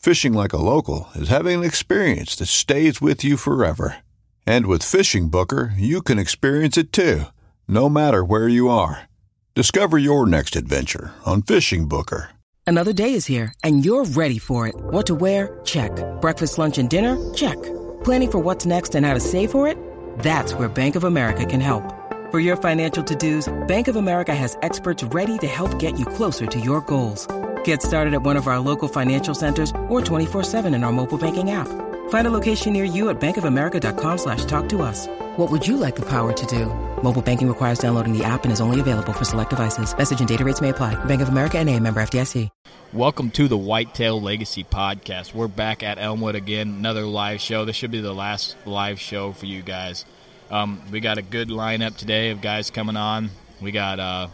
[0.00, 3.98] Fishing like a local is having an experience that stays with you forever.
[4.46, 7.24] And with Fishing Booker, you can experience it too,
[7.68, 9.10] no matter where you are.
[9.54, 12.30] Discover your next adventure on Fishing Booker.
[12.66, 14.74] Another day is here, and you're ready for it.
[14.74, 15.60] What to wear?
[15.66, 15.92] Check.
[16.22, 17.18] Breakfast, lunch, and dinner?
[17.34, 17.62] Check.
[18.02, 19.76] Planning for what's next and how to save for it?
[20.20, 21.84] That's where Bank of America can help.
[22.30, 26.06] For your financial to dos, Bank of America has experts ready to help get you
[26.06, 27.28] closer to your goals.
[27.64, 31.50] Get started at one of our local financial centers or 24-7 in our mobile banking
[31.50, 31.66] app.
[32.10, 35.08] Find a location near you at bankofamerica.com slash talk to us.
[35.36, 36.66] What would you like the power to do?
[37.02, 39.96] Mobile banking requires downloading the app and is only available for select devices.
[39.96, 40.94] Message and data rates may apply.
[41.06, 42.48] Bank of America and a member FDIC.
[42.92, 45.34] Welcome to the Whitetail Legacy Podcast.
[45.34, 47.64] We're back at Elmwood again, another live show.
[47.64, 50.04] This should be the last live show for you guys.
[50.50, 53.30] Um, we got a good lineup today of guys coming on.
[53.60, 54.28] We got uh,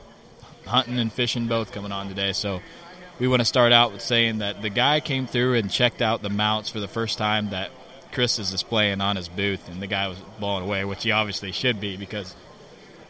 [0.65, 2.33] hunting and fishing both coming on today.
[2.33, 2.63] So
[3.19, 6.23] we want to start out with saying that the guy came through and checked out
[6.23, 7.71] the mounts for the first time that
[8.13, 11.53] Chris is displaying on his booth, and the guy was blown away, which he obviously
[11.53, 12.35] should be because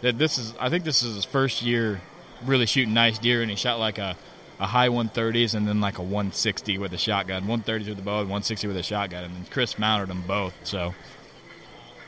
[0.00, 2.00] that this is I think this is his first year
[2.45, 4.16] really shooting nice deer, and he shot like a
[4.59, 8.21] a high 130s and then like a 160 with a shotgun, 130s with the bow,
[8.21, 10.55] and 160 with a shotgun, and then Chris mounted them both.
[10.65, 10.95] So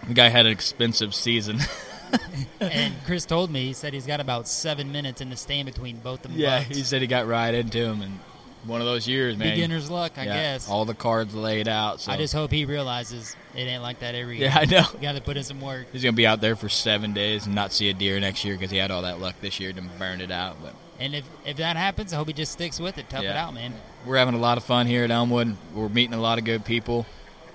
[0.07, 1.59] the guy had an expensive season.
[2.61, 5.99] and Chris told me he said he's got about seven minutes in the stand between
[5.99, 6.41] both of them.
[6.41, 6.77] Yeah, bucks.
[6.77, 8.19] he said he got right into him, and
[8.65, 9.55] one of those years, man.
[9.55, 10.69] beginner's luck, I Yeah, guess.
[10.69, 12.01] All the cards laid out.
[12.01, 14.49] So I just hope he realizes it ain't like that every year.
[14.49, 14.59] Yeah.
[14.59, 14.85] I know.
[14.95, 15.87] You got to put in some work.
[15.93, 18.55] he's gonna be out there for seven days and not see a deer next year
[18.57, 20.57] because he had all that luck this year and burned it out.
[20.63, 23.29] But And if if that happens, I hope he just sticks with it, tough it
[23.37, 23.73] out, man.
[24.05, 25.57] we're having a lot of fun here at Elmwood.
[25.75, 27.07] We're meeting a lot of good people,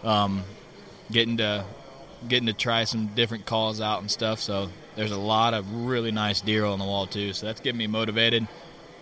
[0.04, 0.44] um,
[1.12, 1.66] getting to
[2.28, 4.40] getting to try some different calls out and stuff.
[4.40, 7.34] So there's a lot of really nice deer on the wall too.
[7.34, 8.48] So that's getting me motivated.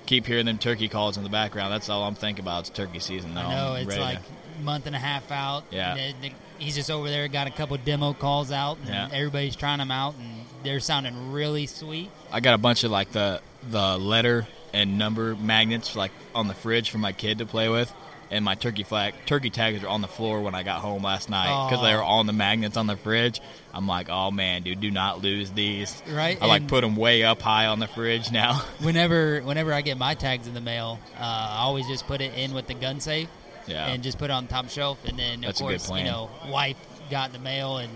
[0.07, 1.71] Keep hearing them turkey calls in the background.
[1.71, 2.61] That's all I'm thinking about.
[2.61, 3.47] It's turkey season now.
[3.49, 5.63] I know I'm it's like to- a month and a half out.
[5.71, 5.95] Yeah.
[5.95, 9.09] and the- the- he's just over there, got a couple demo calls out, and Yeah.
[9.11, 12.09] everybody's trying them out, and they're sounding really sweet.
[12.31, 16.53] I got a bunch of like the the letter and number magnets like on the
[16.55, 17.93] fridge for my kid to play with.
[18.31, 21.29] And my turkey flag, turkey tags are on the floor when I got home last
[21.29, 23.41] night because they were on the magnets on the fridge.
[23.73, 26.01] I'm like, oh man, dude, do not lose these.
[26.09, 28.63] Right, I like and- put them way up high on the fridge now.
[28.81, 32.33] Whenever whenever I get my tags in the mail, uh, I always just put it
[32.35, 33.27] in with the gun safe,
[33.67, 33.87] Yeah.
[33.87, 34.97] and just put it on the top shelf.
[35.05, 36.05] And then That's a of good course, plan.
[36.05, 36.77] you know, wife
[37.09, 37.91] got the mail, and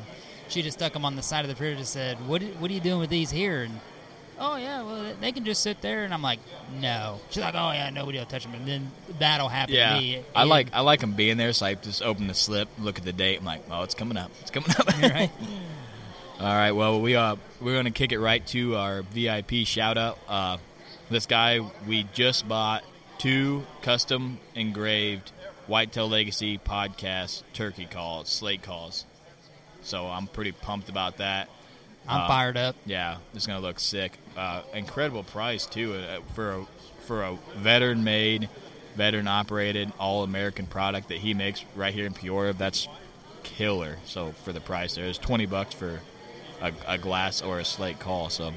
[0.50, 2.74] she just stuck them on the side of the fridge and said, "What what are
[2.74, 3.80] you doing with these here?" And
[4.40, 6.04] oh yeah, well they can just sit there.
[6.04, 6.40] And I'm like,
[6.80, 7.20] no.
[7.30, 8.54] She's like, oh yeah, nobody will touch them.
[8.54, 10.24] And then that'll happen yeah, to me.
[10.36, 11.54] I And- like I like them being there.
[11.54, 13.40] So I just open the slip, look at the date.
[13.40, 14.32] I'm like, oh, it's coming up.
[14.42, 14.88] It's coming up.
[15.02, 15.32] right.
[16.40, 16.72] All right.
[16.72, 20.18] Well, we uh we're gonna kick it right to our VIP shout out.
[20.28, 20.58] Uh,
[21.10, 22.84] this guy we just bought
[23.18, 25.32] two custom engraved
[25.68, 29.06] Whitetail Legacy podcast turkey calls, slate calls.
[29.82, 31.48] So I'm pretty pumped about that.
[32.08, 32.76] I'm Uh, fired up.
[32.86, 34.18] Yeah, it's gonna look sick.
[34.38, 36.66] Uh, incredible price too uh, for a
[37.08, 38.50] for a veteran made,
[38.96, 42.54] veteran operated, all American product that he makes right here in Peoria.
[42.54, 42.88] That's
[43.44, 43.98] killer.
[44.06, 46.02] So for the price, there is twenty bucks for
[46.62, 48.30] a, a glass or a slate call.
[48.30, 48.54] So,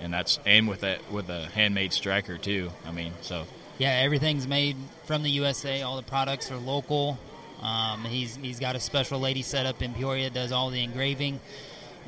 [0.00, 2.70] and that's and with a with a handmade striker too.
[2.86, 3.44] I mean, so
[3.78, 5.82] Yeah, everything's made from the USA.
[5.82, 7.18] All the products are local.
[7.62, 11.40] Um, he's he's got a special lady set up in Peoria, does all the engraving.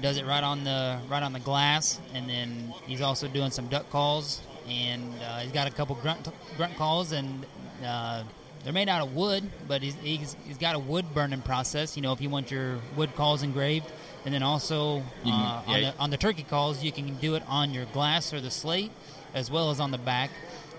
[0.01, 3.69] Does it right on the right on the glass, and then he's also doing some
[3.69, 7.45] duck calls, and uh, he's got a couple grunt grunt calls, and
[7.85, 8.23] uh,
[8.65, 11.97] they're made out of wood, but he's, he's he's got a wood burning process.
[11.97, 13.87] You know, if you want your wood calls engraved,
[14.25, 17.35] and then also You can- uh, on, the, on the turkey calls, you can do
[17.35, 18.93] it on your glass or the slate,
[19.35, 20.31] as well as on the back.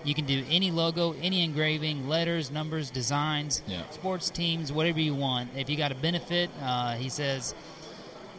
[0.02, 3.88] You can do any logo, any engraving, letters, numbers, designs, Yeah.
[3.90, 5.50] sports teams, whatever you want.
[5.56, 7.54] If you got a benefit, uh, he says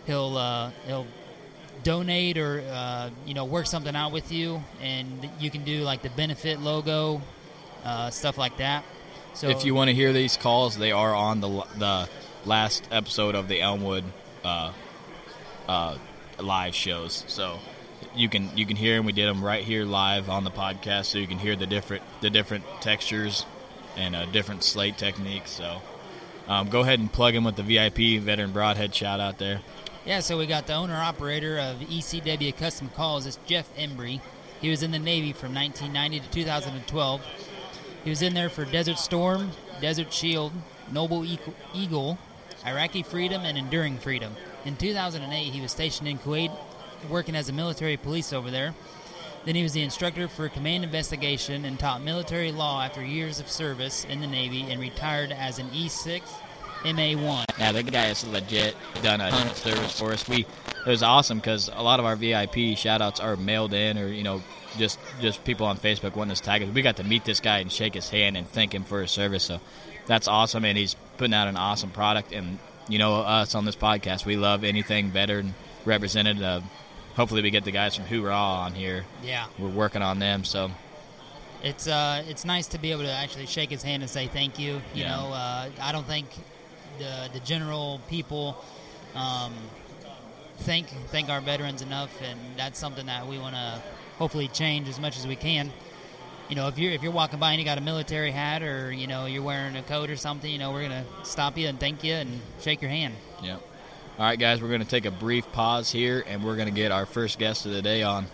[0.06, 1.08] he'll uh, he'll
[1.84, 6.02] donate or uh, you know work something out with you, and you can do like
[6.02, 7.22] the benefit logo,
[7.84, 8.84] uh, stuff like that.
[9.34, 12.10] So if you want to hear these calls, they are on the the
[12.46, 14.04] last episode of the Elmwood
[14.44, 14.72] uh,
[15.68, 15.98] uh,
[16.40, 17.24] live shows.
[17.28, 17.60] So
[18.16, 19.06] you can you can hear them.
[19.06, 22.04] We did them right here live on the podcast, so you can hear the different
[22.22, 23.46] the different textures
[23.98, 25.52] and different slate techniques.
[25.52, 25.82] So
[26.48, 29.62] um, go ahead and plug in with the VIP veteran broadhead shout out there.
[30.06, 33.26] Yeah, so we got the owner operator of ECW Custom Calls.
[33.26, 34.22] It's Jeff Embry.
[34.62, 37.26] He was in the Navy from 1990 to 2012.
[38.04, 39.50] He was in there for Desert Storm,
[39.82, 40.52] Desert Shield,
[40.92, 41.26] Noble
[41.74, 42.20] Eagle-
[42.64, 44.36] Iraqi Freedom, and Enduring Freedom.
[44.64, 46.52] In 2008, he was stationed in Kuwait,
[47.10, 48.76] working as a military police over there.
[49.44, 53.50] Then he was the instructor for command investigation and taught military law after years of
[53.50, 56.22] service in the Navy and retired as an E6
[56.86, 57.46] MA1.
[57.60, 60.28] Yeah, the guy is legit done a ton of service for us.
[60.28, 60.46] We
[60.86, 64.08] it was awesome because a lot of our VIP shout outs are mailed in or
[64.08, 64.42] you know
[64.78, 66.70] just just people on Facebook wanting us to tag us.
[66.70, 69.12] We got to meet this guy and shake his hand and thank him for his
[69.12, 69.44] service.
[69.44, 69.60] So
[70.06, 72.32] that's awesome, and he's putting out an awesome product.
[72.32, 75.56] And you know us on this podcast, we love anything veteran
[75.86, 76.42] represented.
[76.42, 76.62] Uh,
[77.16, 79.06] hopefully, we get the guys from Hoorah on here.
[79.24, 79.46] Yeah.
[79.58, 80.44] We're working on them.
[80.44, 80.70] So
[81.64, 84.60] It's uh, it's nice to be able to actually shake his hand and say thank
[84.60, 84.74] you.
[84.94, 85.16] You Yeah.
[85.16, 86.28] know, uh, I don't think
[86.98, 88.64] the the general people
[89.16, 89.54] um,
[90.60, 93.82] thank thank our veterans enough, and that's something that we want to
[94.18, 95.72] hopefully change as much as we can.
[96.50, 98.92] You know, if you're if you're walking by and you got a military hat, or
[98.92, 101.80] you know you're wearing a coat or something, you know we're gonna stop you and
[101.80, 103.16] thank you and shake your hand.
[103.42, 103.62] Yep.
[104.18, 107.06] All right, guys, we're to take a brief pause here, and we're to get our
[107.06, 108.28] first guest of the day on.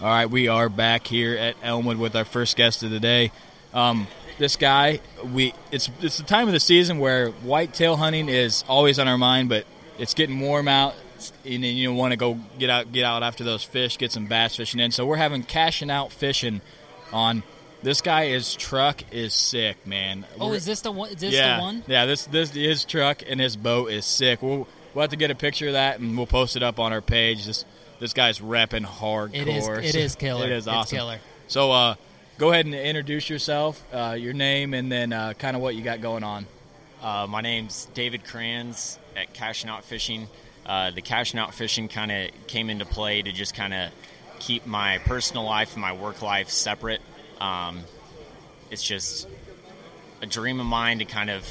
[0.00, 3.32] All right, we are back here at Elmwood with our first guest of the day.
[3.74, 4.06] Um,
[4.40, 4.98] this guy,
[5.32, 9.18] we it's it's the time of the season where whitetail hunting is always on our
[9.18, 9.64] mind, but
[9.98, 10.94] it's getting warm out,
[11.44, 14.26] and then you want to go get out get out after those fish, get some
[14.26, 14.90] bass fishing in.
[14.90, 16.62] So we're having cashing out fishing
[17.12, 17.44] on.
[17.82, 20.26] This guy, his truck is sick, man.
[20.38, 21.10] Oh, We're- is this the one?
[21.10, 21.84] Is this yeah, the one?
[21.86, 24.42] Yeah, this this his truck and his boat is sick.
[24.42, 26.92] We'll we'll have to get a picture of that and we'll post it up on
[26.92, 27.46] our page.
[27.46, 27.64] This
[27.98, 29.34] this guy's repping hardcore.
[29.34, 30.46] It is- it is killer.
[30.46, 30.96] It is It's awesome.
[30.98, 31.18] killer.
[31.48, 31.94] So uh,
[32.40, 35.82] go ahead and introduce yourself, uh, your name, and then uh, kind of what you
[35.82, 36.46] got going on.
[37.02, 40.26] Uh, my name's David Kranz at Cash and Out Fishing.
[40.64, 43.90] Uh, the Cash and Out Fishing kind of came into play to just kind of
[44.38, 47.02] keep my personal life and my work life separate.
[47.42, 47.80] Um,
[48.70, 49.28] it's just
[50.22, 51.44] a dream of mine to kind of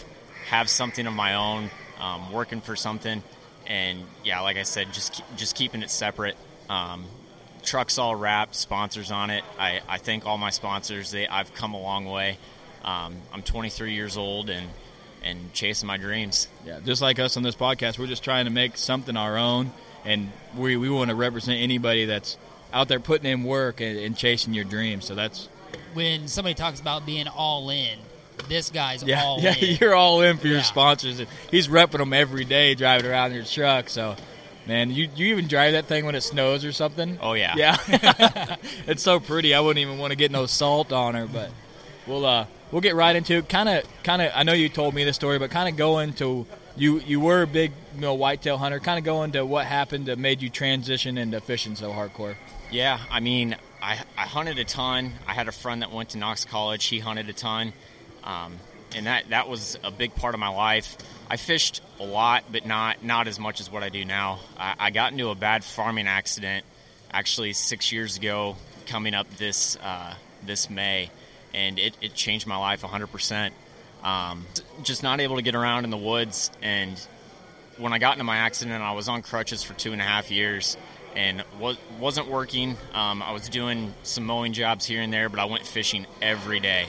[0.47, 1.69] have something of my own,
[1.99, 3.21] um, working for something,
[3.67, 6.35] and yeah, like I said, just just keeping it separate.
[6.67, 7.05] Um,
[7.63, 9.43] trucks all wrapped, sponsors on it.
[9.57, 11.11] I, I thank all my sponsors.
[11.11, 12.37] They I've come a long way.
[12.83, 14.67] Um, I'm 23 years old and
[15.21, 16.47] and chasing my dreams.
[16.65, 19.71] Yeah, just like us on this podcast, we're just trying to make something our own,
[20.05, 22.37] and we we want to represent anybody that's
[22.71, 25.05] out there putting in work and, and chasing your dreams.
[25.05, 25.49] So that's
[25.93, 27.97] When somebody talks about being all in,
[28.47, 29.77] this guy's Yeah, all yeah, in.
[29.81, 30.63] you're all in for your Yeah.
[30.63, 31.21] sponsors.
[31.51, 33.89] He's repping them every day, driving around in your truck.
[33.89, 34.15] So,
[34.69, 37.17] man, you you even drive that thing when it snows or something?
[37.21, 37.55] Oh, yeah.
[37.57, 37.75] yeah.
[38.87, 39.53] it's so pretty.
[39.53, 41.49] I wouldn't even want to get no salt on her, but
[42.07, 44.31] we'll uh we'll get right into kind of kind of.
[44.33, 46.45] I know you told me the story, but kind of go into
[46.77, 48.79] you you were a big you know whitetail hunter.
[48.79, 52.35] Kind of go into what happened that made you transition into fishing so hardcore.
[52.71, 55.13] Yeah, I mean, I, I hunted a ton.
[55.27, 56.85] I had a friend that went to Knox College.
[56.85, 57.73] He hunted a ton,
[58.23, 58.59] um,
[58.95, 60.95] and that that was a big part of my life.
[61.29, 64.39] I fished a lot, but not not as much as what I do now.
[64.57, 66.65] I, I got into a bad farming accident
[67.11, 68.55] actually six years ago,
[68.87, 71.11] coming up this uh, this May,
[71.53, 73.07] and it, it changed my life 100.
[73.07, 73.53] percent
[74.03, 74.45] um,
[74.83, 76.99] Just not able to get around in the woods and
[77.79, 80.29] when I got into my accident, I was on crutches for two and a half
[80.29, 80.77] years
[81.15, 82.77] and was, wasn't working.
[82.93, 86.59] Um, I was doing some mowing jobs here and there, but I went fishing every
[86.59, 86.87] day,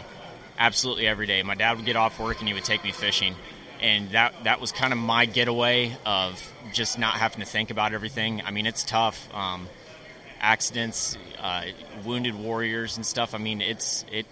[0.58, 1.42] absolutely every day.
[1.42, 3.34] My dad would get off work and he would take me fishing,
[3.80, 7.92] and that that was kind of my getaway of just not having to think about
[7.92, 8.42] everything.
[8.44, 9.28] I mean, it's tough.
[9.34, 9.68] Um,
[10.40, 11.64] accidents, uh,
[12.04, 13.34] wounded warriors, and stuff.
[13.34, 14.26] I mean, it's it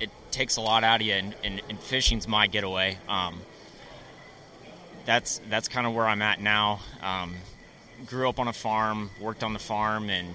[0.00, 2.98] it takes a lot out of you, and, and, and fishing's my getaway.
[3.08, 3.40] Um,
[5.04, 6.80] that's that's kind of where I'm at now.
[7.02, 7.34] Um,
[8.06, 10.34] grew up on a farm, worked on the farm, and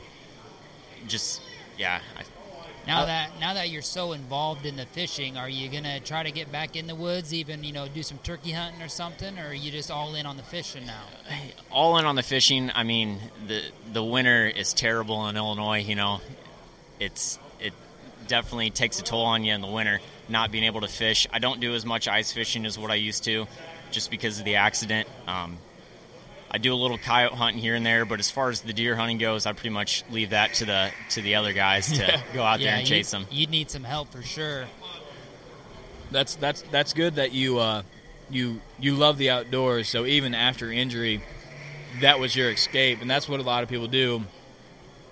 [1.08, 1.42] just
[1.78, 2.00] yeah.
[2.18, 2.24] I,
[2.88, 6.32] Now that now that you're so involved in the fishing, are you gonna try to
[6.32, 9.48] get back in the woods, even you know do some turkey hunting or something, or
[9.48, 11.04] are you just all in on the fishing now?
[11.72, 12.72] all in on the fishing.
[12.74, 15.80] I mean, the the winter is terrible in Illinois.
[15.80, 16.22] You know,
[17.00, 17.74] it's it
[18.28, 21.28] definitely takes a toll on you in the winter not being able to fish.
[21.32, 23.48] I don't do as much ice fishing as what I used to,
[23.92, 25.08] just because of the accident.
[25.28, 25.58] Um,
[26.56, 28.96] I do a little coyote hunting here and there, but as far as the deer
[28.96, 32.44] hunting goes, I pretty much leave that to the to the other guys to go
[32.44, 33.28] out there and chase you, them.
[33.30, 34.64] You'd need some help for sure.
[36.12, 37.84] That's that's that's good that you uh,
[38.30, 39.90] you you love the outdoors.
[39.90, 41.22] So even after injury,
[42.00, 44.24] that was your escape, and that's what a lot of people do.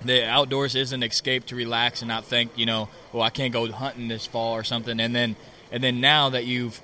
[0.05, 3.51] The outdoors is an escape to relax and not think, you know, well, I can't
[3.51, 4.97] go hunting this fall or something.
[4.97, 5.35] And then
[5.73, 6.81] and then now that you've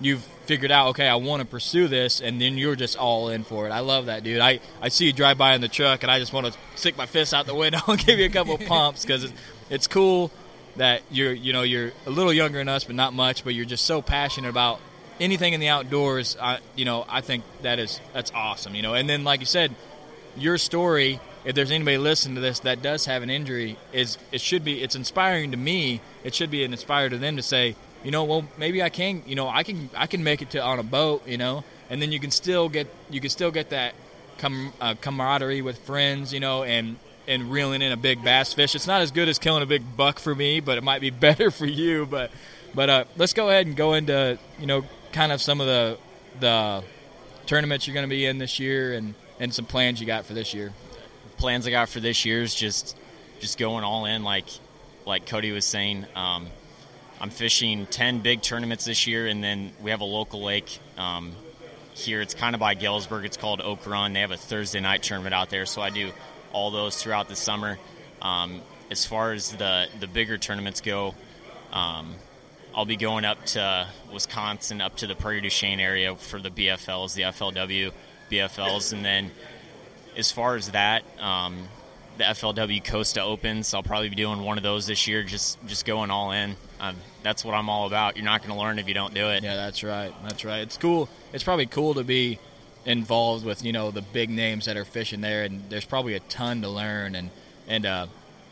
[0.00, 3.44] you've figured out, okay, I want to pursue this, and then you're just all in
[3.44, 3.70] for it.
[3.70, 4.40] I love that, dude.
[4.40, 6.96] I, I see you drive by in the truck, and I just want to stick
[6.96, 9.34] my fist out the window and give you a couple pumps because it's,
[9.70, 10.30] it's cool
[10.76, 13.44] that you're you know you're a little younger than us, but not much.
[13.44, 14.80] But you're just so passionate about
[15.20, 16.36] anything in the outdoors.
[16.40, 18.74] I, you know, I think that is that's awesome.
[18.74, 19.74] You know, and then like you said,
[20.36, 21.20] your story.
[21.44, 24.82] If there's anybody listening to this that does have an injury, is it should be
[24.82, 26.00] it's inspiring to me.
[26.24, 29.22] It should be an inspire to them to say, you know, well maybe I can,
[29.26, 32.00] you know, I can I can make it to on a boat, you know, and
[32.00, 33.94] then you can still get you can still get that
[34.38, 36.96] com, uh, camaraderie with friends, you know, and
[37.26, 38.74] and reeling in a big bass fish.
[38.74, 41.10] It's not as good as killing a big buck for me, but it might be
[41.26, 42.06] better for you.
[42.06, 42.30] But
[42.74, 45.98] but uh, let's go ahead and go into you know kind of some of the
[46.40, 46.84] the
[47.46, 50.34] tournaments you're going to be in this year and and some plans you got for
[50.34, 50.72] this year.
[51.36, 52.96] Plans I got for this year is just
[53.40, 54.46] just going all in, like
[55.06, 56.06] like Cody was saying.
[56.14, 56.46] Um,
[57.24, 61.32] I'm fishing 10 big tournaments this year, and then we have a local lake um,
[61.94, 62.20] here.
[62.20, 63.24] It's kind of by Galesburg.
[63.24, 64.12] It's called Oak Run.
[64.12, 66.12] They have a Thursday night tournament out there, so I do
[66.52, 67.78] all those throughout the summer.
[68.20, 71.14] Um, as far as the, the bigger tournaments go,
[71.72, 72.14] um,
[72.74, 76.50] I'll be going up to Wisconsin, up to the Prairie du Chien area for the
[76.50, 77.90] BFLs, the FLW
[78.30, 79.30] BFLs, and then
[80.14, 81.68] as far as that, um,
[82.18, 83.74] the FLW Costa Opens.
[83.74, 85.22] I'll probably be doing one of those this year.
[85.22, 86.56] Just just going all in.
[86.80, 88.16] Um, that's what I'm all about.
[88.16, 89.42] You're not going to learn if you don't do it.
[89.42, 90.12] Yeah, that's right.
[90.22, 90.60] That's right.
[90.60, 91.08] It's cool.
[91.32, 92.38] It's probably cool to be
[92.84, 96.20] involved with you know the big names that are fishing there, and there's probably a
[96.20, 97.14] ton to learn.
[97.14, 97.30] And
[97.66, 98.06] and uh,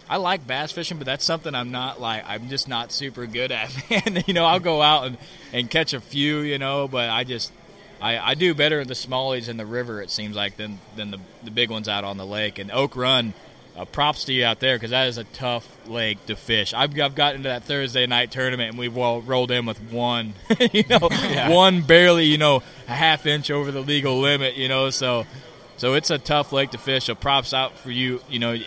[0.09, 2.25] I like bass fishing, but that's something I'm not like.
[2.27, 3.71] I'm just not super good at.
[4.07, 5.19] And you know, I'll go out and,
[5.53, 7.53] and catch a few, you know, but I just
[8.01, 10.03] I, I do better the smallies in the river.
[10.03, 12.59] It seems like than than the the big ones out on the lake.
[12.59, 13.35] And Oak Run
[13.77, 16.75] uh, props to you out there because that is a tough lake to fish.
[16.75, 20.35] I've, I've gotten into that Thursday night tournament and we've well, rolled in with one,
[20.73, 21.49] you know, yeah.
[21.49, 24.91] one barely, you know, a half inch over the legal limit, you know.
[24.91, 25.25] So,
[25.77, 27.05] so it's a tough lake to fish.
[27.05, 28.21] So props out for you.
[28.29, 28.59] You know,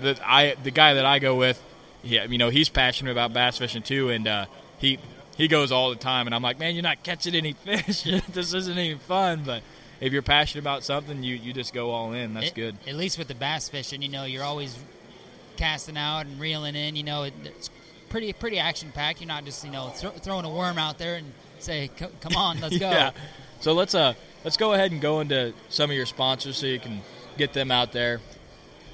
[0.00, 1.62] the I the guy that I go with,
[2.02, 4.46] yeah, you know, he's passionate about bass fishing too, and uh,
[4.78, 4.98] he
[5.36, 8.04] he goes all the time, and I'm like, man, you're not catching any fish.
[8.28, 9.62] this isn't even fun, but
[10.00, 12.34] if you're passionate about something, you, you just go all in.
[12.34, 12.76] That's it, good.
[12.86, 14.76] At least with the bass fishing, you know, you're always
[15.56, 16.96] casting out and reeling in.
[16.96, 17.70] You know, it, it's
[18.08, 19.20] pretty pretty action packed.
[19.20, 21.90] You're not just you know th- throwing a worm out there and say,
[22.20, 23.10] "Come on, let's go." yeah.
[23.60, 24.14] So let's uh
[24.44, 27.02] let's go ahead and go into some of your sponsors so you can
[27.36, 28.20] get them out there.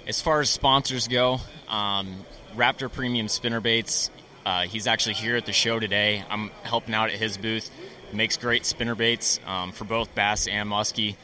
[0.07, 4.11] As far as sponsors go, um, Raptor Premium Spinnerbaits.
[4.45, 6.25] Uh, he's actually here at the show today.
[6.31, 7.69] I'm helping out at his booth
[8.13, 11.17] makes great spinner baits um, for both bass and muskie.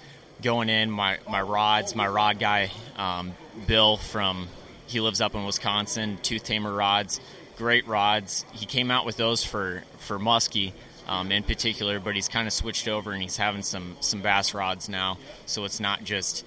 [0.42, 3.34] Going in, my, my rods, my rod guy, um,
[3.68, 4.48] Bill from,
[4.86, 7.20] he lives up in Wisconsin, Tooth Tamer rods,
[7.56, 8.44] great rods.
[8.52, 10.72] He came out with those for, for muskie
[11.06, 14.52] um, in particular, but he's kind of switched over and he's having some, some bass
[14.52, 16.44] rods now, so it's not just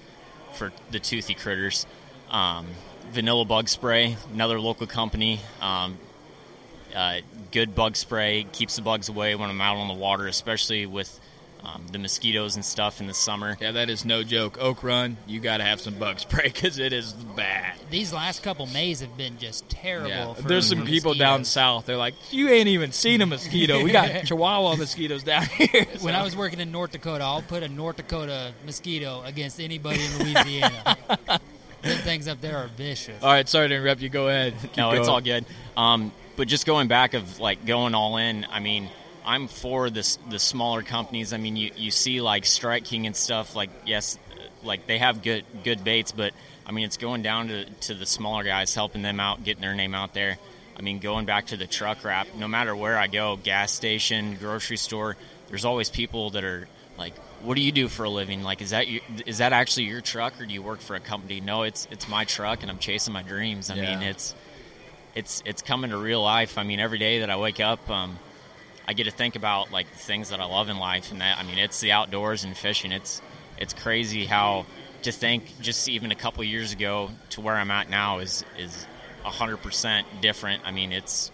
[0.52, 1.86] for the toothy critters.
[2.30, 2.66] Um,
[3.12, 5.40] Vanilla Bug Spray, another local company.
[6.96, 7.20] Uh,
[7.52, 11.20] good bug spray keeps the bugs away when I'm out on the water, especially with
[11.62, 13.56] um, the mosquitoes and stuff in the summer.
[13.60, 14.56] Yeah, that is no joke.
[14.58, 17.74] Oak Run, you got to have some bug spray because it is bad.
[17.90, 20.08] These last couple Mays have been just terrible.
[20.08, 20.34] Yeah.
[20.46, 21.18] There's some people mosquitoes.
[21.18, 21.86] down south.
[21.86, 23.82] They're like, you ain't even seen a mosquito.
[23.82, 25.86] We got Chihuahua mosquitoes down here.
[26.00, 30.00] When I was working in North Dakota, I'll put a North Dakota mosquito against anybody
[30.04, 30.96] in Louisiana.
[31.82, 33.22] Them things up there are vicious.
[33.22, 34.08] All right, sorry to interrupt you.
[34.08, 34.54] Go ahead.
[34.60, 35.00] Keep no, going.
[35.00, 35.44] it's all good.
[35.76, 38.88] Um, but just going back of like going all in, I mean,
[39.24, 41.32] I'm for this the smaller companies.
[41.32, 43.56] I mean, you, you see like Strike King and stuff.
[43.56, 44.18] Like yes,
[44.62, 46.32] like they have good good baits, but
[46.66, 49.74] I mean it's going down to to the smaller guys, helping them out, getting their
[49.74, 50.38] name out there.
[50.78, 54.36] I mean, going back to the truck wrap, no matter where I go, gas station,
[54.38, 55.16] grocery store,
[55.48, 58.42] there's always people that are like, what do you do for a living?
[58.42, 61.00] Like, is that your, is that actually your truck, or do you work for a
[61.00, 61.40] company?
[61.40, 63.70] No, it's it's my truck, and I'm chasing my dreams.
[63.70, 63.98] I Yeah.
[63.98, 64.34] mean, it's
[65.16, 66.58] it's it's coming to real life.
[66.58, 68.18] I mean, every day that I wake up, um,
[68.86, 71.38] I get to think about like the things that I love in life, and that
[71.38, 72.92] I mean, it's the outdoors and fishing.
[72.92, 73.20] It's
[73.58, 74.66] it's crazy how
[75.02, 78.86] to think just even a couple years ago to where I'm at now is is
[79.24, 80.62] hundred percent different.
[80.64, 81.32] I mean, it's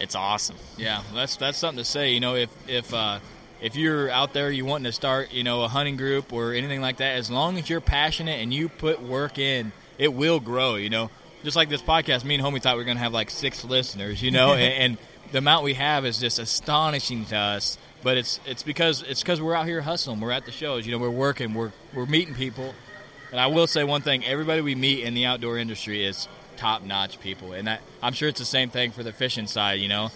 [0.00, 0.56] it's awesome.
[0.76, 2.12] Yeah, that's that's something to say.
[2.12, 3.20] You know, if if uh,
[3.60, 6.80] if you're out there, you wanting to start, you know, a hunting group or anything
[6.80, 10.74] like that, as long as you're passionate and you put work in, it will grow.
[10.74, 11.10] You know,
[11.44, 13.64] just like this podcast, me and homie thought we were going to have like six
[13.64, 14.22] listeners.
[14.22, 14.98] You know, and, and
[15.32, 17.78] the amount we have is just astonishing to us.
[18.02, 20.20] But it's it's because it's because we're out here hustling.
[20.20, 20.86] We're at the shows.
[20.86, 21.54] You know, we're working.
[21.54, 22.74] We're we're meeting people.
[23.30, 27.20] And I will say one thing: everybody we meet in the outdoor industry is top-notch
[27.20, 29.80] people, and that, I'm sure it's the same thing for the fishing side.
[29.80, 30.10] You know,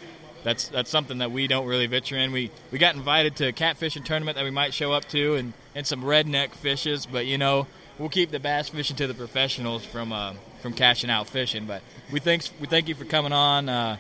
[0.45, 2.33] that's that's something that we don't really venture in.
[2.33, 5.53] We we got invited to a catfishing tournament that we might show up to, and
[5.75, 7.67] and some redneck fishes, but you know,
[7.99, 11.67] we'll keep the bass fishing to the professionals from uh, from cashing out fishing.
[11.67, 13.69] But we thanks we thank you for coming on.
[13.69, 13.97] Uh,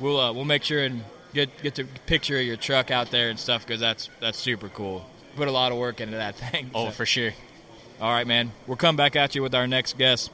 [0.00, 1.04] we'll uh, we'll make sure and
[1.34, 4.68] get get the picture of your truck out there and stuff because that's that's super
[4.68, 5.04] cool.
[5.36, 6.70] Put a lot of work into that thing.
[6.74, 6.90] Oh, so.
[6.92, 7.32] for sure.
[8.00, 8.52] All right, man.
[8.66, 10.30] We'll come back at you with our next guest.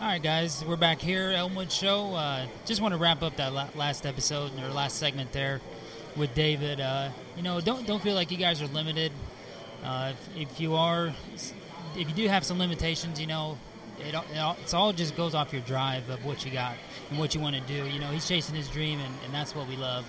[0.00, 2.14] All right, guys, we're back here, Elmwood Show.
[2.14, 5.60] Uh, just want to wrap up that la- last episode or last segment there
[6.16, 6.80] with David.
[6.80, 9.12] Uh, you know, don't don't feel like you guys are limited.
[9.82, 11.14] Uh, if, if you are,
[11.96, 13.56] if you do have some limitations, you know,
[14.00, 16.74] it, it all, it's all just goes off your drive of what you got
[17.10, 17.86] and what you want to do.
[17.86, 20.04] You know, he's chasing his dream, and, and that's what we love.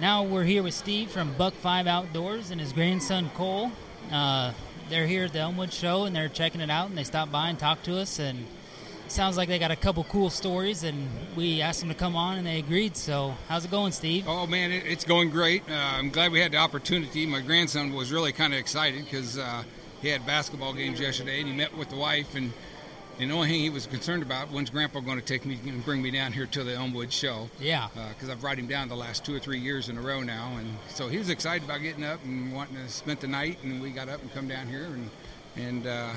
[0.00, 3.72] Now we're here with Steve from Buck Five Outdoors and his grandson Cole.
[4.12, 4.52] Uh,
[4.88, 7.48] they're here at the Elmwood Show and they're checking it out, and they stopped by
[7.48, 8.46] and talked to us and
[9.08, 12.36] sounds like they got a couple cool stories and we asked them to come on
[12.36, 15.62] and they agreed so how's it going steve Oh man, it, it's going great.
[15.68, 17.24] Uh, I'm glad we had the opportunity.
[17.24, 19.62] My grandson was really kind of excited because uh,
[20.02, 22.34] he had basketball games yesterday, and he met with the wife.
[22.34, 22.52] And,
[23.18, 25.84] and the only thing he was concerned about when's Grandpa going to take me and
[25.84, 27.48] bring me down here to the Elmwood show?
[27.60, 30.22] yeah Because I've brought him down the last two or three years in a row
[30.22, 33.58] now, and so he was excited about getting up and wanting to spend the night.
[33.62, 35.10] And we got up and come down here, and
[35.56, 36.12] and uh,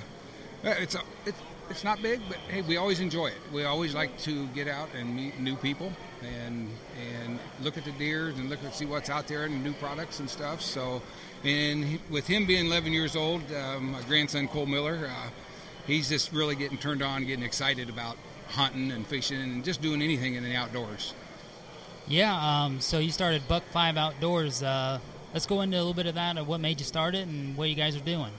[0.63, 1.39] it's a, it's
[1.71, 3.38] it's not big, but hey, we always enjoy it.
[3.52, 6.69] We always like to get out and meet new people and
[7.17, 10.19] and look at the deers and look at see what's out there and new products
[10.19, 10.62] and stuff.
[10.62, 11.02] So,
[11.43, 15.30] and with him being 11 years old, um, my grandson Cole Miller, uh,
[15.91, 18.17] he's just really getting turned on, getting excited about
[18.49, 21.13] hunting and fishing and just doing anything in the outdoors.
[22.08, 22.34] yeah
[22.65, 24.99] um, so you started buck five outdoors uh,
[25.34, 27.56] let's go into a little bit of that of what made you start it and
[27.56, 28.32] what you guys are doing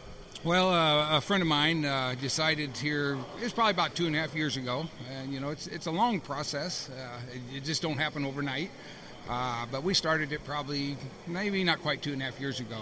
[0.44, 3.16] Well, uh, a friend of mine uh, decided here.
[3.38, 5.86] It was probably about two and a half years ago, and you know it's it's
[5.86, 6.90] a long process.
[6.90, 8.70] Uh, it, it just don't happen overnight.
[9.28, 12.80] Uh, but we started it probably maybe not quite two and a half years ago.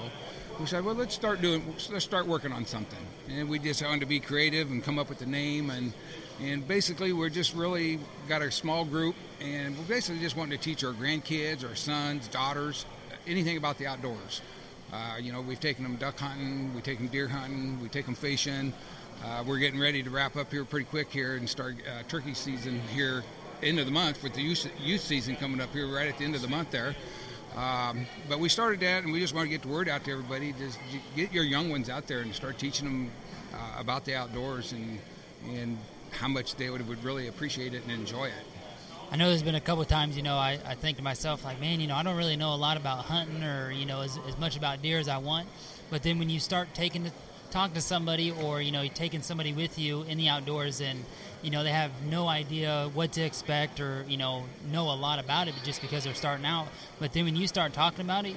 [0.59, 2.98] We said, well, let's start doing, let's start working on something,
[3.31, 5.92] and we just wanted to be creative and come up with the name, and
[6.40, 7.98] and basically we're just really
[8.29, 12.29] got a small group, and we're basically just wanting to teach our grandkids, our sons,
[12.29, 12.85] daughters,
[13.26, 14.42] anything about the outdoors.
[14.92, 18.07] Uh, you know, we've taken them duck hunting, we take them deer hunting, we take
[18.07, 18.72] them fishing.
[19.24, 22.33] Uh, we're getting ready to wrap up here pretty quick here and start uh, turkey
[22.33, 23.22] season here
[23.62, 26.25] end of the month with the youth, youth season coming up here right at the
[26.25, 26.94] end of the month there.
[27.57, 30.12] Um, but we started that, and we just want to get the word out to
[30.12, 30.53] everybody.
[30.53, 30.79] Just
[31.16, 33.11] get your young ones out there and start teaching them
[33.53, 34.99] uh, about the outdoors and
[35.49, 35.79] and
[36.12, 38.33] how much they would, would really appreciate it and enjoy it.
[39.11, 41.61] I know there's been a couple times, you know, I, I think to myself, like,
[41.61, 44.18] man, you know, I don't really know a lot about hunting or, you know, as,
[44.29, 45.49] as much about deer as I want.
[45.88, 47.12] But then when you start taking the,
[47.51, 51.05] talk to somebody or, you know, taking somebody with you in the outdoors and,
[51.42, 55.18] you know, they have no idea what to expect or, you know, know a lot
[55.18, 56.68] about it just because they're starting out.
[56.98, 58.37] But then when you start talking about it,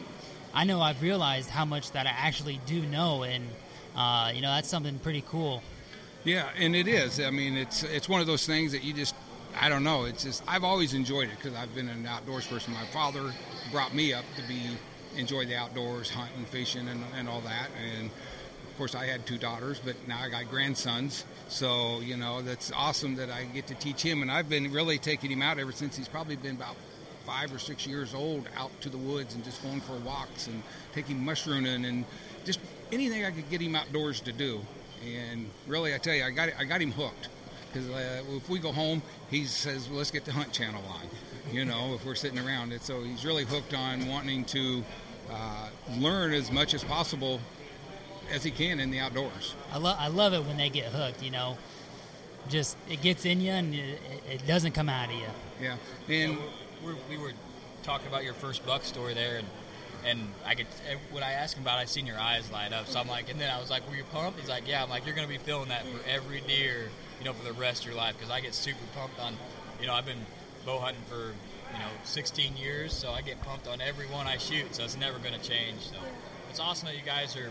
[0.53, 3.23] I know I've realized how much that I actually do know.
[3.23, 3.45] And,
[3.95, 5.61] uh, you know, that's something pretty cool.
[6.23, 7.19] Yeah, and it is.
[7.19, 9.13] I mean, it's it's one of those things that you just
[9.59, 10.05] I don't know.
[10.05, 12.73] It's just I've always enjoyed it because I've been an outdoors person.
[12.73, 13.33] My father
[13.71, 14.61] brought me up to be
[15.17, 17.67] enjoy the outdoors, hunting, fishing, and, and all that.
[17.77, 18.09] And
[18.73, 21.25] of course, I had two daughters, but now I got grandsons.
[21.47, 24.23] So you know, that's awesome that I get to teach him.
[24.23, 26.75] And I've been really taking him out ever since he's probably been about
[27.23, 30.63] five or six years old, out to the woods and just going for walks and
[30.91, 32.03] taking mushrooming and
[32.45, 32.59] just
[32.91, 34.59] anything I could get him outdoors to do.
[35.05, 37.29] And really, I tell you, I got I got him hooked
[37.71, 41.55] because uh, if we go home, he says, well, "Let's get the Hunt Channel on."
[41.55, 44.83] You know, if we're sitting around it, so he's really hooked on wanting to
[45.31, 47.39] uh, learn as much as possible
[48.33, 49.55] as he can in the outdoors.
[49.71, 51.57] I, lo- I love it when they get hooked, you know.
[52.49, 55.27] Just, it gets in you and it, it doesn't come out of you.
[55.61, 55.77] Yeah,
[56.09, 56.37] and
[56.83, 57.31] we're, we were
[57.83, 59.47] talking about your first buck story there, and
[60.05, 60.67] And I could
[61.11, 62.87] when I asked him about, it, I seen your eyes light up.
[62.87, 64.89] So I'm like, and then I was like, "Were you pumped?" He's like, "Yeah." I'm
[64.89, 67.87] like, "You're gonna be feeling that for every deer, you know, for the rest of
[67.87, 69.37] your life." Because I get super pumped on,
[69.79, 70.25] you know, I've been
[70.65, 71.31] bow hunting for
[71.71, 74.75] you know 16 years, so I get pumped on every one I shoot.
[74.75, 75.79] So it's never gonna change.
[75.87, 75.95] So
[76.49, 77.49] it's awesome that you guys are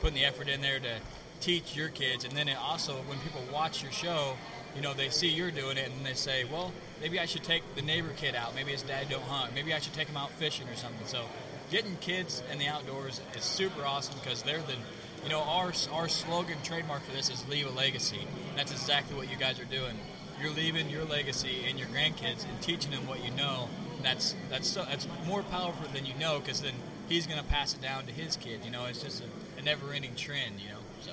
[0.00, 0.96] putting the effort in there to
[1.40, 4.36] teach your kids, and then it also when people watch your show,
[4.76, 7.62] you know, they see you're doing it, and they say, "Well, maybe I should take
[7.74, 8.54] the neighbor kid out.
[8.54, 9.54] Maybe his dad don't hunt.
[9.54, 11.24] Maybe I should take him out fishing or something." So
[11.70, 14.74] getting kids in the outdoors is super awesome because they're the
[15.22, 19.16] you know our our slogan trademark for this is leave a legacy and that's exactly
[19.16, 19.94] what you guys are doing
[20.40, 24.34] you're leaving your legacy in your grandkids and teaching them what you know and that's
[24.48, 26.74] that's so, that's more powerful than you know because then
[27.08, 29.24] he's going to pass it down to his kid you know it's just a,
[29.60, 31.12] a never-ending trend you know so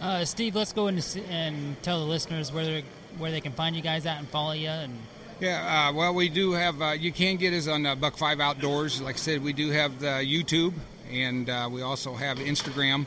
[0.00, 2.82] uh, Steve, let's go in and tell the listeners where
[3.18, 4.96] where they can find you guys at and follow you and
[5.40, 6.82] yeah, uh, well, we do have.
[6.82, 9.00] Uh, you can get us on uh, Buck Five Outdoors.
[9.00, 10.74] Like I said, we do have the YouTube,
[11.10, 13.06] and uh, we also have Instagram.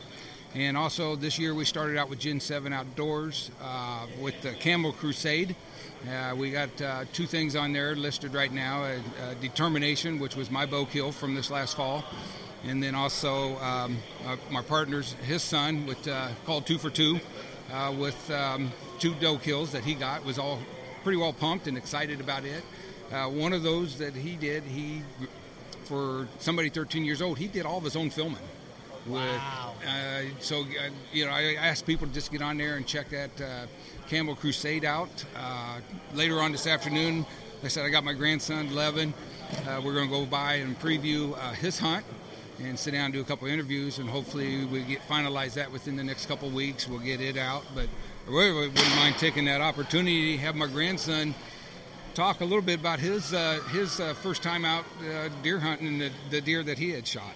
[0.52, 4.92] And also this year we started out with Gen 7 Outdoors uh, with the Camel
[4.92, 5.54] Crusade.
[6.08, 6.70] Uh, we got
[7.12, 8.92] two things on there listed right now:
[9.40, 12.04] Determination, which was my bow kill from this last fall,
[12.66, 13.98] and then also um,
[14.50, 16.08] my partner's his son with
[16.46, 17.20] called Two for Two,
[17.98, 20.58] with um, two doe kills that he got was all
[21.02, 22.64] pretty well pumped and excited about it.
[23.12, 25.02] Uh, one of those that he did, he
[25.84, 28.38] for somebody 13 years old, he did all of his own filming.
[29.06, 29.74] With, wow.
[29.86, 33.10] Uh, so, uh, you know, I asked people to just get on there and check
[33.10, 33.66] that uh,
[34.08, 35.24] Camel Crusade out.
[35.36, 35.80] Uh,
[36.14, 39.12] later on this afternoon, like I said, I got my grandson, Levin.
[39.68, 42.04] Uh, we're going to go by and preview his hunt
[42.58, 45.96] and sit down and do a couple interviews, and hopefully we get finalize that within
[45.96, 46.88] the next couple weeks.
[46.88, 47.88] We'll get it out, but
[48.26, 51.34] I really wouldn't mind taking that opportunity to have my grandson
[52.14, 55.88] talk a little bit about his uh, his uh, first time out uh, deer hunting
[55.88, 57.32] and the, the, deer that he had shot.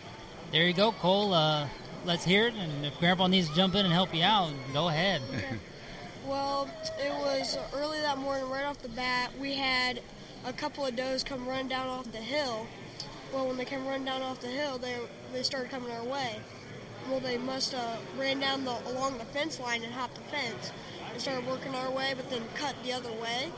[0.53, 1.35] There you go, Cole.
[1.35, 1.69] Uh,
[2.05, 2.55] let's hear it.
[2.55, 5.21] And if Grandpa needs to jump in and help you out, go ahead.
[6.27, 8.49] well, it was early that morning.
[8.49, 10.01] Right off the bat, we had
[10.45, 12.67] a couple of does come run down off the hill.
[13.33, 14.97] Well, when they came run down off the hill, they
[15.33, 16.41] they started coming our way
[17.09, 20.73] well, they must have ran down the along the fence line and hopped the fence
[21.11, 23.51] and started working our way, but then cut the other way.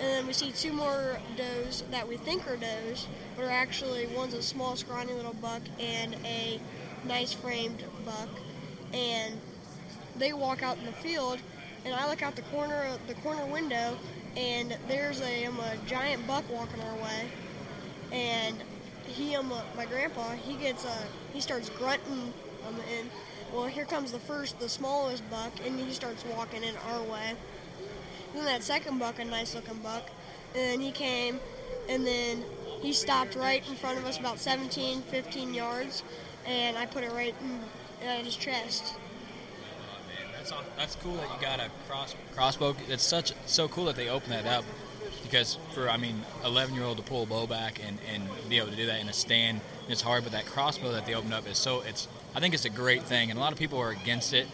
[0.00, 4.06] And then we see two more does that we think are does, but are actually
[4.06, 6.60] one's a small, scrawny little buck and a
[7.04, 8.28] nice framed buck.
[8.92, 9.40] And
[10.16, 11.40] they walk out in the field,
[11.84, 13.98] and I look out the corner the corner window,
[14.36, 17.28] and there's a, um, a giant buck walking our way.
[18.12, 18.56] And
[19.08, 22.32] he, um, my grandpa, he gets uh, he starts grunting
[22.66, 23.10] um, and
[23.52, 27.30] well, here comes the first, the smallest buck, and he starts walking in our way.
[27.30, 30.10] And then that second buck, a nice looking buck,
[30.54, 31.40] and he came,
[31.88, 32.44] and then
[32.80, 36.02] he stopped right in front of us, about 17, 15 yards,
[36.44, 38.94] and I put it right in, at his chest.
[40.36, 42.76] That's, that's cool that you got a cross crossbow.
[42.88, 44.64] It's such so cool that they open that up
[45.28, 48.58] because for I mean, 11 year old to pull a bow back and, and be
[48.58, 50.24] able to do that in a stand, it's hard.
[50.24, 53.02] But that crossbow that they opened up is so it's I think it's a great
[53.02, 54.46] thing, and a lot of people are against it.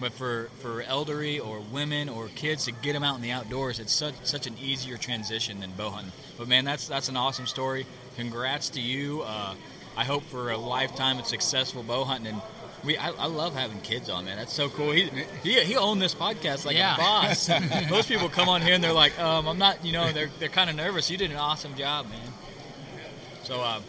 [0.00, 3.80] But for, for elderly or women or kids to get them out in the outdoors,
[3.80, 6.12] it's such such an easier transition than bow hunting.
[6.36, 7.86] But man, that's that's an awesome story.
[8.16, 9.22] Congrats to you.
[9.22, 9.54] Uh,
[9.96, 12.34] I hope for a lifetime of successful bow hunting.
[12.34, 12.42] And
[12.84, 14.36] we, I, I, love having kids on, man.
[14.36, 14.92] That's so cool.
[14.92, 15.10] He,
[15.42, 16.94] he, he owned this podcast like yeah.
[16.94, 17.48] a boss.
[17.90, 20.48] Most people come on here and they're like, um, I'm not, you know, they're, they're
[20.48, 21.10] kind of nervous.
[21.10, 22.28] You did an awesome job, man.
[23.42, 23.80] So uh,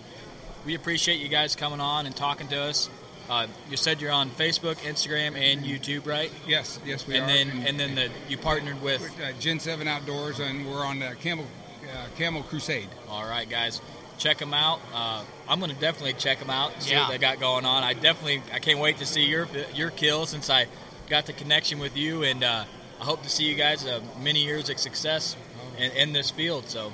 [0.65, 2.89] we appreciate you guys coming on and talking to us.
[3.29, 6.31] Uh, you said you're on Facebook, Instagram, and YouTube, right?
[6.47, 7.27] Yes, yes, we and are.
[7.27, 11.15] Then, and then the, you partnered with uh, Gen Seven Outdoors, and we're on the
[11.19, 11.45] Camel
[11.93, 12.89] uh, Camel Crusade.
[13.07, 13.81] All right, guys,
[14.19, 14.79] check them out.
[14.93, 16.83] Uh, I'm going to definitely check them out.
[16.83, 17.01] See yeah.
[17.01, 17.83] what they got going on.
[17.83, 20.67] I definitely, I can't wait to see your your kill since I
[21.09, 22.65] got the connection with you, and uh,
[22.99, 25.35] I hope to see you guys uh, many years of success
[25.77, 26.69] in, in this field.
[26.69, 26.93] So.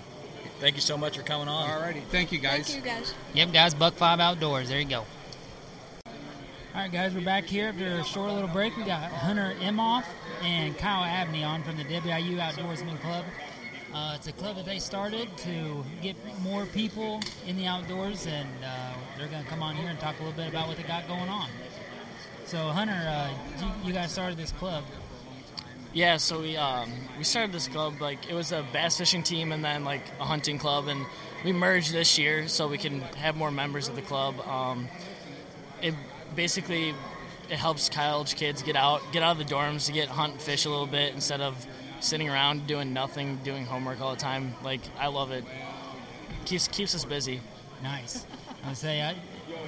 [0.57, 1.69] Thank you so much for coming on.
[1.69, 1.99] All righty.
[2.11, 2.71] Thank you, guys.
[2.71, 3.13] Thank you, guys.
[3.33, 3.73] Yep, guys.
[3.73, 4.69] Buck Five Outdoors.
[4.69, 5.03] There you go.
[6.75, 8.75] All right, guys, we're back here after a short little break.
[8.75, 10.03] We got Hunter Imhoff
[10.43, 13.23] and Kyle Abney on from the WIU Outdoorsman Club.
[13.95, 18.49] Uh, it's a club that they started to get more people in the outdoors, and
[18.61, 20.83] uh, they're going to come on here and talk a little bit about what they
[20.83, 21.49] got going on.
[22.43, 23.29] So, Hunter, uh,
[23.61, 24.83] you, you, guys started this club.
[25.93, 29.53] Yeah, so we um, we started this club like it was a bass fishing team
[29.53, 31.05] and then like a hunting club, and
[31.45, 34.41] we merged this year so we can have more members of the club.
[34.41, 34.89] Um,
[35.81, 35.93] it
[36.35, 36.93] basically
[37.49, 40.41] it helps college kids get out, get out of the dorms to get hunt and
[40.41, 41.65] fish a little bit instead of
[41.99, 44.53] sitting around doing nothing, doing homework all the time.
[44.63, 45.43] Like I love it.
[46.45, 47.41] Keeps keeps us busy.
[47.83, 48.25] Nice.
[48.63, 49.11] I would say I,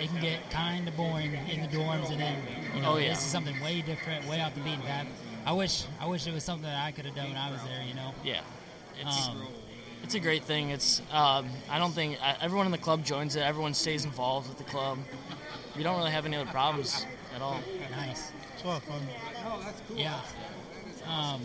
[0.02, 2.38] it can get kind of boring in the dorms, and then
[2.76, 3.10] you know Oh, yeah.
[3.10, 5.08] this is something way different, way off the beaten path.
[5.46, 7.62] I wish I wish it was something that I could have done when I was
[7.64, 7.84] there.
[7.88, 8.14] You know.
[8.24, 8.42] Yeah,
[9.00, 9.48] it's Um,
[10.04, 10.70] it's a great thing.
[10.70, 13.42] It's um, I don't think I, everyone in the club joins it.
[13.42, 14.98] Everyone stays involved with the club.
[15.76, 17.60] We don't really have any other problems at all.
[17.92, 18.32] Nice.
[18.56, 19.02] It's a lot of fun.
[19.96, 20.20] Yeah.
[21.08, 21.42] Um,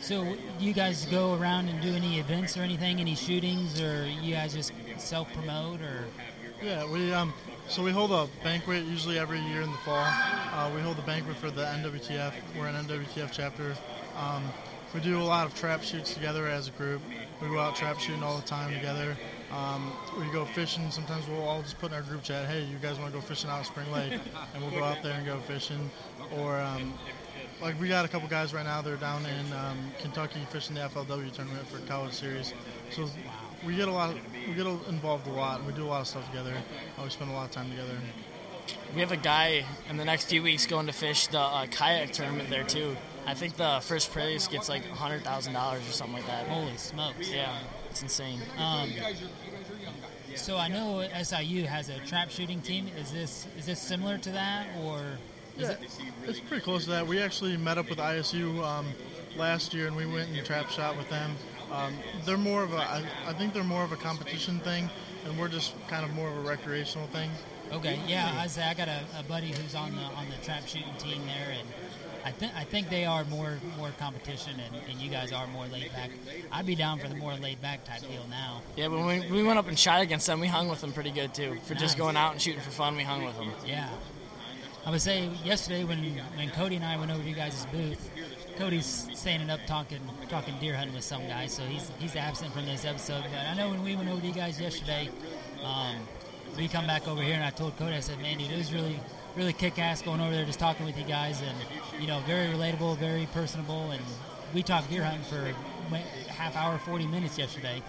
[0.00, 4.34] so you guys go around and do any events or anything, any shootings, or you
[4.34, 6.04] guys just self promote or?
[6.62, 7.32] Yeah, we um,
[7.68, 10.04] so we hold a banquet usually every year in the fall.
[10.04, 12.34] Uh, we hold a banquet for the NWTF.
[12.58, 13.74] We're an NWTF chapter.
[14.16, 14.44] Um,
[14.92, 17.00] we do a lot of trap shoots together as a group.
[17.40, 19.16] We go out trap shooting all the time together.
[19.52, 20.90] Um, we go fishing.
[20.90, 23.24] Sometimes we'll all just put in our group chat, "Hey, you guys want to go
[23.24, 24.12] fishing out at Spring Lake?"
[24.54, 25.90] and we'll go out there and go fishing.
[26.36, 26.92] Or um,
[27.60, 28.82] like we got a couple guys right now.
[28.82, 32.54] They're down in um, Kentucky fishing the FLW tournament for college series.
[32.90, 33.08] So
[33.66, 34.14] we get a lot.
[34.48, 35.64] we get involved a lot.
[35.64, 36.54] We do a lot of stuff together.
[36.98, 37.96] Uh, we spend a lot of time together.
[38.94, 42.12] We have a guy in the next few weeks going to fish the uh, kayak
[42.12, 42.96] tournament there too.
[43.26, 46.48] I think the first prize gets like hundred thousand dollars or something like that.
[46.48, 47.30] Holy smokes!
[47.30, 47.56] Yeah,
[47.90, 48.40] it's insane.
[48.58, 48.90] Um,
[50.34, 52.88] so I know SIU has a trap shooting team.
[52.98, 55.78] Is this is this similar to that, or is Yeah, it?
[56.26, 57.06] it's pretty close to that.
[57.06, 58.86] We actually met up with ISU um,
[59.36, 61.36] last year, and we went and trap shot with them.
[61.72, 64.90] Um, they're more of a, I, I think they're more of a competition thing,
[65.24, 67.30] and we're just kind of more of a recreational thing.
[67.72, 70.66] Okay, yeah, I say I got a, a buddy who's on the on the trap
[70.66, 71.68] shooting team there, and
[72.24, 75.66] I think I think they are more more competition, and, and you guys are more
[75.66, 76.10] laid back.
[76.50, 78.62] I'd be down for the more laid back type deal now.
[78.76, 81.12] Yeah, when we, we went up and shot against them, we hung with them pretty
[81.12, 81.58] good too.
[81.64, 81.82] For Nice.
[81.82, 83.52] just going out and shooting for fun, we hung with them.
[83.64, 83.88] Yeah,
[84.86, 85.98] I would say yesterday when
[86.36, 88.10] when Cody and I went over to you guys' booth,
[88.56, 92.64] Cody's standing up talking talking deer hunting with some guy, so he's he's absent from
[92.66, 93.24] this episode.
[93.24, 95.10] But I know when we went over to you guys yesterday,
[95.62, 95.96] um,
[96.56, 98.72] we come back over here and I told Cody, I said, man, dude, it was
[98.72, 98.98] really
[99.36, 102.46] really kick ass going over there just talking with you guys, and you know, very
[102.48, 104.02] relatable, very personable, and
[104.54, 105.52] we talked deer hunting for
[106.32, 107.82] half hour, forty minutes yesterday,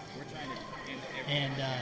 [1.28, 1.54] and.
[1.60, 1.78] uh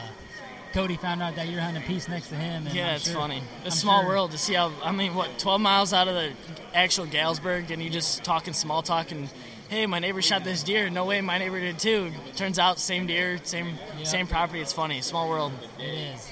[0.73, 2.67] Cody found out that you're hunting piece next to him.
[2.67, 3.41] And Yeah, I'm it's sure- funny.
[3.65, 4.71] It's I'm small sure- world to see how.
[4.84, 6.32] I mean, what, 12 miles out of the
[6.73, 9.29] actual Galesburg, and you just talking small talk and,
[9.69, 10.89] hey, my neighbor shot this deer.
[10.89, 12.12] No way, my neighbor did too.
[12.36, 14.03] Turns out, same deer, same Yeah.
[14.03, 14.62] same property.
[14.62, 15.01] It's funny.
[15.01, 15.51] Small world.
[15.79, 15.84] It
[16.15, 16.32] is.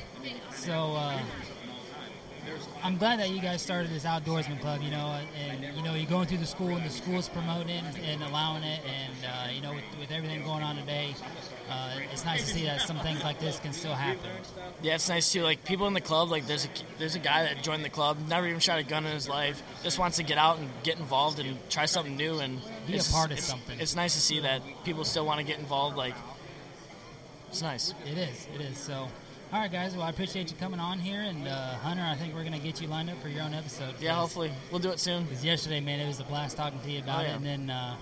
[0.51, 1.19] So uh,
[2.83, 4.81] I'm glad that you guys started this outdoorsman club.
[4.81, 7.83] You know, and you know you're going through the school, and the school's promoting it
[8.05, 11.15] and allowing it, and uh, you know with, with everything going on today,
[11.69, 14.29] uh, it's nice to see that some things like this can still happen.
[14.81, 15.41] Yeah, it's nice too.
[15.43, 18.17] Like people in the club, like there's a there's a guy that joined the club,
[18.29, 20.97] never even shot a gun in his life, just wants to get out and get
[20.99, 23.79] involved and try something new and Be a part of it's- something.
[23.79, 25.97] It's nice to see that people still want to get involved.
[25.97, 26.15] Like
[27.49, 27.93] it's nice.
[28.05, 28.47] It is.
[28.53, 28.77] It is.
[28.77, 29.07] So.
[29.53, 29.93] All right, guys.
[29.95, 32.81] Well, I appreciate you coming on here, and uh, Hunter, I think we're gonna get
[32.81, 33.95] you lined up for your own episode.
[33.99, 35.23] Yeah, hopefully we'll do it soon.
[35.23, 37.29] Because yesterday, man, it was a blast talking to you about Oh, yeah.
[37.33, 37.95] it, and then uh,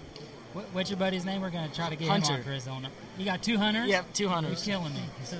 [0.53, 1.41] what, what's your buddy's name?
[1.41, 2.87] We're gonna try to get him on for his own.
[3.19, 3.87] You got two hunters?
[3.87, 4.65] Yep, two hunters.
[4.67, 5.01] You're killing me.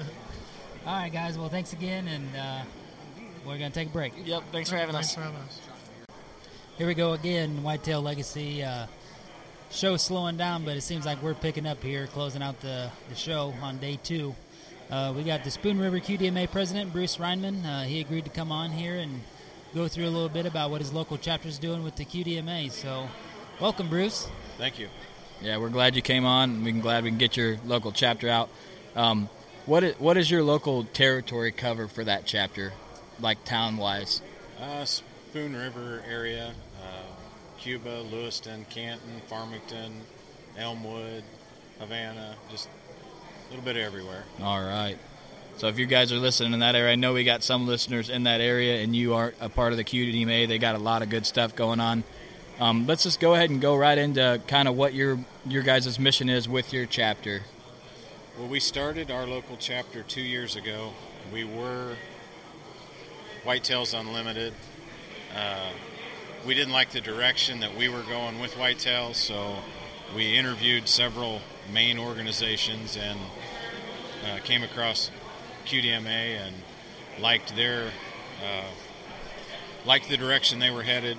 [0.85, 1.39] All right, guys.
[1.39, 2.61] Well, thanks again, and uh,
[3.43, 4.13] we're gonna take a break.
[4.25, 4.43] Yep.
[4.51, 5.15] Thanks for having Thanks us.
[5.15, 5.59] for having us.
[6.77, 7.63] Here we go again.
[7.63, 8.85] Whitetail Legacy uh,
[9.71, 13.15] show slowing down, but it seems like we're picking up here, closing out the, the
[13.15, 14.35] show on day two.
[14.89, 17.65] Uh, we got the Spoon River QDMA president, Bruce Reinman.
[17.65, 19.21] Uh, he agreed to come on here and
[19.73, 22.69] go through a little bit about what his local chapter is doing with the QDMA.
[22.69, 23.07] So,
[23.59, 24.29] welcome, Bruce.
[24.57, 24.89] Thank you.
[25.41, 26.63] Yeah, we're glad you came on.
[26.63, 28.49] We're glad we can get your local chapter out.
[28.95, 29.27] Um,
[29.65, 32.71] what is, what is your local territory cover for that chapter,
[33.19, 34.21] like town wise?
[34.61, 37.13] Uh, Spoon River area, uh,
[37.57, 40.01] Cuba, Lewiston, Canton, Farmington,
[40.57, 41.23] Elmwood,
[41.79, 42.69] Havana, just
[43.47, 44.23] a little bit everywhere.
[44.41, 44.97] All right.
[45.57, 48.09] So if you guys are listening in that area, I know we got some listeners
[48.09, 50.47] in that area, and you are a part of the QDMA.
[50.47, 52.03] They got a lot of good stuff going on.
[52.59, 55.97] Um, let's just go ahead and go right into kind of what your your guys'
[55.99, 57.43] mission is with your chapter.
[58.37, 60.91] Well, we started our local chapter two years ago.
[61.31, 61.95] We were
[63.45, 64.53] Whitetails Unlimited.
[65.33, 65.69] Uh,
[66.45, 69.55] we didn't like the direction that we were going with Whitetails, so
[70.15, 73.19] we interviewed several main organizations and
[74.25, 75.11] uh, came across
[75.65, 76.55] QDMA and
[77.19, 77.91] liked their
[78.43, 78.65] uh,
[79.85, 81.17] liked the direction they were headed.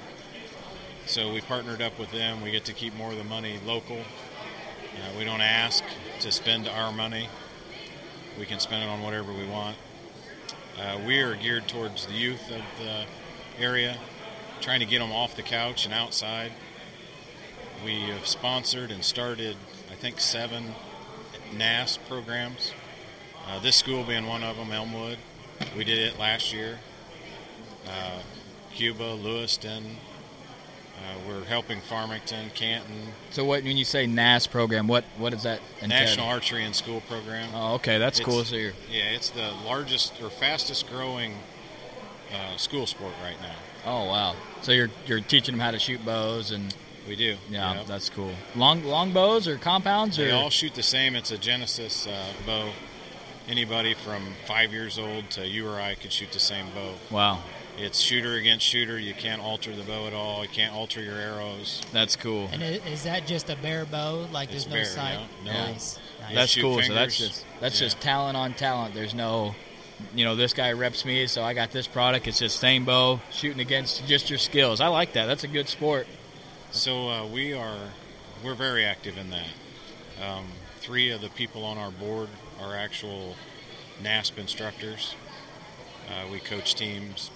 [1.06, 2.42] So we partnered up with them.
[2.42, 3.98] We get to keep more of the money local.
[3.98, 5.84] Uh, we don't ask
[6.20, 7.28] to spend our money.
[8.38, 9.76] We can spend it on whatever we want.
[10.78, 13.04] Uh, we are geared towards the youth of the
[13.58, 13.96] area,
[14.60, 16.52] trying to get them off the couch and outside.
[17.84, 19.56] We have sponsored and started,
[20.06, 20.64] think, seven
[21.56, 22.72] NASP programs.
[23.48, 25.18] Uh, this school being one of them, Elmwood.
[25.76, 26.78] We did it last year.
[27.88, 28.20] Uh,
[28.72, 29.96] Cuba, Lewiston.
[30.96, 33.08] Uh, we're helping Farmington, Canton.
[33.30, 35.88] So what when you say NASP program, what what does that entail?
[36.00, 37.48] National Archery and School Program.
[37.52, 38.44] Oh, okay, that's It's- cool.
[38.44, 41.34] So you're Yeah, it's the largest or fastest growing
[42.32, 43.56] uh, school sport right now.
[43.84, 44.36] oh wow.
[44.62, 46.74] So you're you're teaching them how to shoot bows and
[47.08, 47.36] We do.
[47.50, 47.86] yeah, Yep.
[47.86, 48.32] that's cool.
[48.54, 51.14] Long long bows or compounds They or all shoot the same.
[51.16, 52.70] It's a Genesis uh, bow.
[53.48, 56.94] Anybody from five years old to you or I could shoot the same bow.
[57.10, 57.38] wow.
[57.78, 58.98] It's shooter against shooter.
[58.98, 60.42] You can't alter the bow at all.
[60.42, 61.82] You can't alter your arrows.
[61.92, 62.48] That's cool.
[62.50, 64.26] And is that just a bare bow?
[64.32, 64.84] Like It's there's no bare,
[65.18, 65.20] sight?
[65.44, 65.52] yeah.
[65.52, 65.66] No.
[65.72, 65.98] Nice.
[66.22, 66.34] nice.
[66.34, 66.82] That's shoot cool.
[66.82, 67.86] So that's just that's Yeah.
[67.86, 68.94] just talent on talent.
[68.94, 69.54] There's no,
[70.14, 72.26] you know, this guy reps me, so I got this product.
[72.26, 74.80] It's just same bow shooting against just your skills.
[74.80, 75.26] I like that.
[75.26, 76.06] That's a good sport.
[76.76, 77.88] So uh, we are
[78.44, 79.48] we're very active in that.
[80.22, 80.44] Um,
[80.80, 82.28] three of the people on our board
[82.60, 83.34] are actual
[84.02, 85.14] NASP instructors.
[86.06, 87.30] Uh, we coach teams,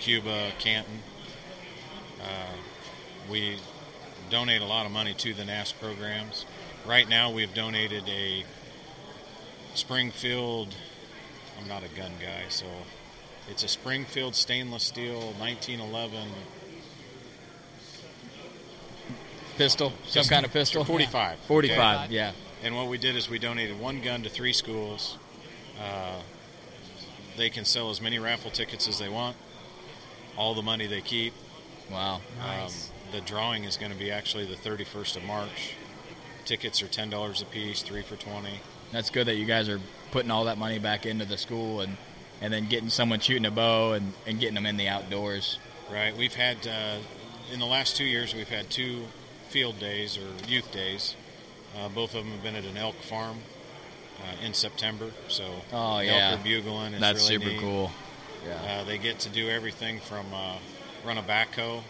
[0.00, 1.00] Cuba, Canton.
[2.22, 2.56] Uh,
[3.30, 3.58] we
[4.30, 6.46] donate a lot of money to the NASP programs.
[6.86, 8.44] Right now, we've donated a
[9.74, 10.74] Springfield.
[11.60, 12.64] I'm not a gun guy, so
[13.50, 16.30] it's a Springfield stainless steel 1911
[19.56, 20.84] Pistol, some Just- kind of pistol.
[20.86, 21.38] 45.
[21.40, 22.06] 45.
[22.06, 22.14] Okay.
[22.14, 22.32] Yeah.
[22.62, 25.18] And what we did is we donated one gun to three schools.
[25.80, 26.20] Uh,
[27.36, 29.36] they can sell as many raffle tickets as they want.
[30.36, 31.34] All the money they keep.
[31.90, 32.20] Wow.
[32.38, 32.90] Nice.
[32.90, 35.74] Um, the drawing is going to be actually the 31st of March.
[36.44, 38.60] Tickets are ten dollars a piece, three for twenty.
[38.92, 41.96] That's good that you guys are putting all that money back into the school and
[42.42, 45.58] and then getting someone shooting a bow and, and getting them in the outdoors.
[45.90, 46.14] Right.
[46.14, 46.96] We've had uh,
[47.50, 49.04] in the last two years we've had two
[49.54, 51.14] field days or youth days.
[51.78, 53.38] Uh, both of them have been at an elk farm
[54.20, 55.12] uh, in September.
[55.28, 56.30] So Oh, yeah.
[56.32, 56.92] elk are bugling.
[56.94, 57.60] It's That's really super neat.
[57.60, 57.92] cool.
[58.44, 58.80] Yeah.
[58.80, 60.56] Uh, they get to do everything from uh,
[61.06, 61.82] run a backhoe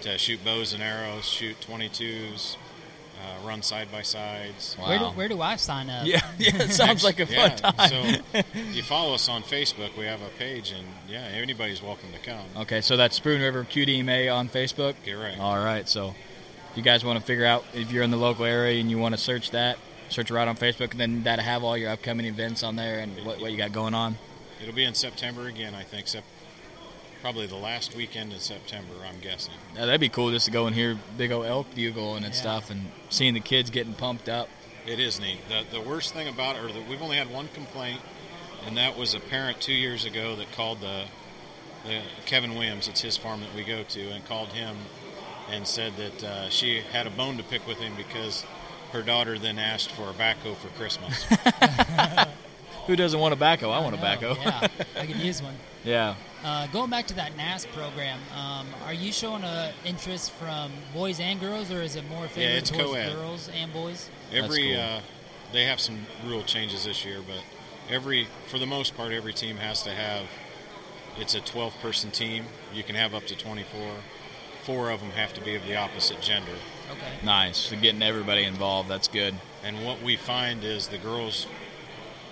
[0.00, 2.56] to shoot bows and arrows, shoot 22s,
[3.20, 4.74] uh, run side by sides.
[4.74, 6.06] Where, do, where do I sign up?
[6.06, 7.88] Yeah, yeah, it sounds like a fun yeah, time.
[7.90, 8.40] so
[8.72, 9.94] you follow us on Facebook.
[9.98, 12.46] We have a page, and yeah, anybody's welcome to come.
[12.62, 14.94] Okay, so that's Spoon River QDMA on Facebook.
[15.04, 15.38] Get right.
[15.38, 16.14] All right, so
[16.74, 18.98] if you guys want to figure out if you're in the local area and you
[18.98, 22.26] want to search that, search right on Facebook, and then that'll have all your upcoming
[22.26, 24.16] events on there and what, what you got going on.
[24.60, 26.08] It'll be in September again, I think.
[26.08, 26.24] Sep-
[27.22, 29.54] probably the last weekend in September, I'm guessing.
[29.76, 32.40] Yeah, that'd be cool just to go and hear big old elk bugling and Yeah.
[32.40, 34.48] stuff, and seeing the kids getting pumped up.
[34.84, 35.38] It is neat.
[35.48, 38.00] The, the worst thing about it, or the, we've only had one complaint,
[38.66, 41.04] and that was a parent two years ago that called the,
[41.86, 42.88] the Kevin Williams.
[42.88, 44.76] It's his farm that we go to, and called him
[45.50, 48.44] and said that uh, she had a bone to pick with him because
[48.92, 51.24] her daughter then asked for a backhoe for Christmas.
[52.86, 53.72] Who doesn't want a backhoe?
[53.72, 54.36] I want a know, backhoe.
[54.44, 55.54] yeah, I could use one.
[55.84, 56.14] yeah.
[56.44, 61.18] Uh, going back to that NASP program, um, are you showing a interest from boys
[61.18, 63.14] and girls, or is it more favored it's towards co-ed.
[63.14, 64.10] girls and boys?
[64.30, 64.80] Every cool.
[64.82, 65.00] uh,
[65.52, 67.42] they have some rule changes this year, but
[67.88, 70.26] every for the most part, every team has to have.
[71.18, 72.44] It's a 12 person team.
[72.74, 73.80] You can have up to 24.
[74.64, 76.52] Four of them have to be of the opposite gender.
[76.90, 77.24] Okay.
[77.24, 77.56] Nice.
[77.56, 79.34] So getting everybody involved, that's good.
[79.62, 81.46] And what we find is the girls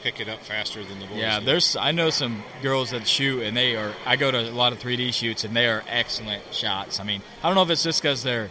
[0.03, 1.18] pick it up faster than the boys.
[1.18, 1.47] Yeah, do.
[1.47, 3.92] there's I know some girls that shoot and they are.
[4.05, 7.01] I go to a lot of 3D shoots and they are excellent shots.
[7.01, 8.51] I mean, I don't know if it's just because they're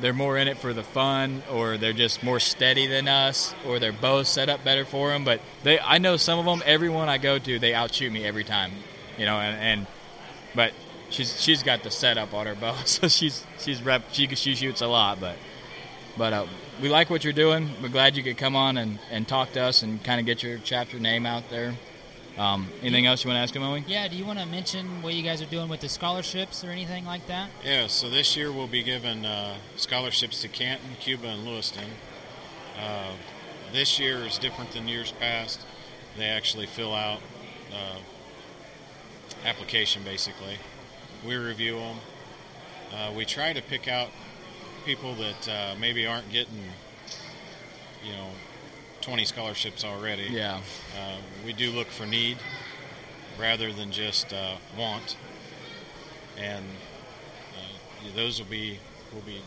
[0.00, 3.78] they're more in it for the fun or they're just more steady than us or
[3.78, 5.24] they're both set up better for them.
[5.24, 6.62] But they, I know some of them.
[6.64, 8.72] Everyone I go to, they outshoot me every time.
[9.16, 9.86] You know, and, and
[10.54, 10.72] but
[11.10, 14.80] she's she's got the setup on her bow, so she's she's rep she she shoots
[14.80, 15.36] a lot, but.
[16.16, 16.46] But uh,
[16.82, 17.70] we like what you're doing.
[17.80, 20.42] We're glad you could come on and, and talk to us and kind of get
[20.42, 21.74] your chapter name out there.
[22.36, 23.84] Um, anything else you want to ask him, Owen?
[23.86, 24.06] Yeah.
[24.06, 27.04] Do you want to mention what you guys are doing with the scholarships or anything
[27.04, 27.50] like that?
[27.64, 31.88] Yeah, so this year we'll be giving uh, scholarships to Canton, Cuba, and Lewistown.
[32.80, 33.12] Uh,
[33.72, 35.60] this year is different than years past.
[36.16, 37.20] They actually fill out
[37.72, 37.98] uh,
[39.44, 40.58] application basically.
[41.26, 41.96] We review them.
[42.94, 44.08] Uh, we try to pick out
[44.84, 46.62] people that uh, maybe aren't getting,
[48.04, 48.28] you know,
[49.00, 50.24] 20 scholarships already.
[50.30, 50.60] Yeah.
[50.98, 52.38] Uh, we do look for need
[53.38, 55.16] rather than just uh, want,
[56.36, 56.64] and
[57.56, 58.78] uh, those will be
[59.12, 59.40] will be.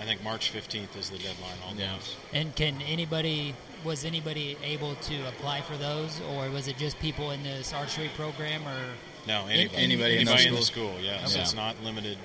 [0.00, 1.92] I think March 15th is the deadline on Yeah.
[1.94, 2.16] those.
[2.32, 3.54] And can anybody
[3.84, 8.10] was anybody able to apply for those, or was it just people in this archery
[8.16, 8.80] program, or
[9.26, 10.94] No, anybody, anybody in anybody the in the school?
[11.00, 11.20] yeah.
[11.20, 11.42] Yes, Okay.
[11.42, 12.18] it's not limited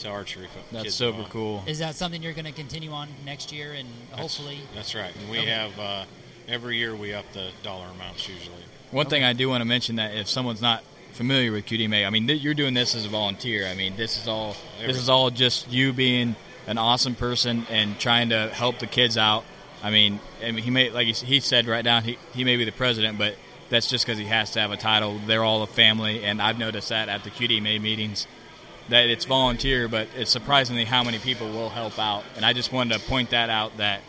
[0.00, 0.46] to archery.
[0.48, 1.62] fo- That's kids super cool.
[1.66, 4.60] is that something you're going to continue on next year and That's- hopefully?
[4.74, 5.14] That's right.
[5.16, 5.48] And we Okay.
[5.50, 6.04] have uh,
[6.48, 8.56] every year we up the dollar amounts usually.
[8.90, 10.82] One thing I do want to mention that if someone's not
[11.12, 13.66] familiar with QDMA, I mean, th- you're doing this as a volunteer.
[13.66, 16.36] I mean, this is all this is all just you being
[16.66, 19.44] an awesome person and trying to help the kids out.
[19.82, 22.56] I mean, I mean he may like he, he said right now he he may
[22.56, 23.36] be the president, but
[23.70, 25.18] that's just because he has to have a title.
[25.26, 28.26] They're all a family, and I've noticed that at the QDMA meetings
[28.88, 32.24] that it's volunteer, but it's surprisingly how many people will help out.
[32.36, 34.02] And I just wanted to point that out that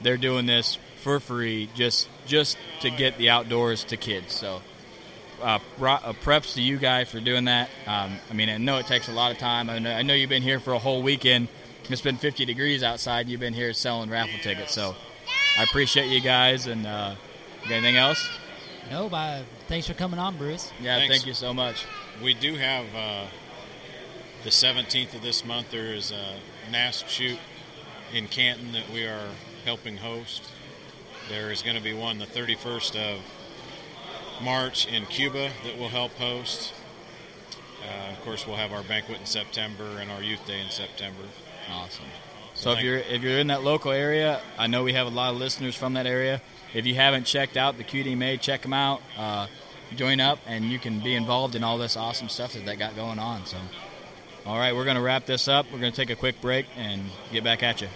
[0.00, 4.34] they're doing this for free just just to get the outdoors to kids.
[4.34, 4.60] So
[5.42, 7.70] uh, uh, preps to you guys for doing that.
[7.86, 9.70] Um, I mean, I know it takes a lot of time.
[9.70, 11.48] I know, I know you've been here for a whole weekend.
[11.88, 13.28] It's been 50 degrees outside.
[13.28, 14.72] You've been here selling raffle tickets.
[14.74, 14.94] So
[15.58, 16.66] I appreciate you guys.
[16.66, 17.14] And uh,
[17.66, 18.28] anything else?
[18.90, 20.72] No, but thanks for coming on, Bruce.
[20.80, 21.14] Yeah, Thanks.
[21.14, 21.86] thank you so much.
[22.22, 23.26] We do have uh,
[24.42, 25.70] the 17th of this month.
[25.70, 26.36] There is a
[26.72, 27.38] NASP shoot
[28.12, 29.28] in Canton that we are
[29.64, 30.42] helping host.
[31.28, 33.20] There is going to be one the 31st of
[34.42, 36.72] March in Cuba that we'll help host.
[37.84, 41.22] Uh, of course, we'll have our banquet in September and our youth day in September.
[41.70, 42.06] Awesome.
[42.60, 45.32] So if you're if you're in that local area, I know we have a lot
[45.32, 46.42] of listeners from that area.
[46.74, 49.00] If you haven't checked out the QDMA, check them out.
[49.16, 49.46] Uh,
[49.96, 52.94] join up, and you can be involved in all this awesome stuff that they got
[52.94, 53.46] going on.
[53.46, 53.56] So,
[54.44, 55.72] all right, we're going to wrap this up.
[55.72, 57.00] We're going to take a quick break and
[57.32, 57.88] get back at you.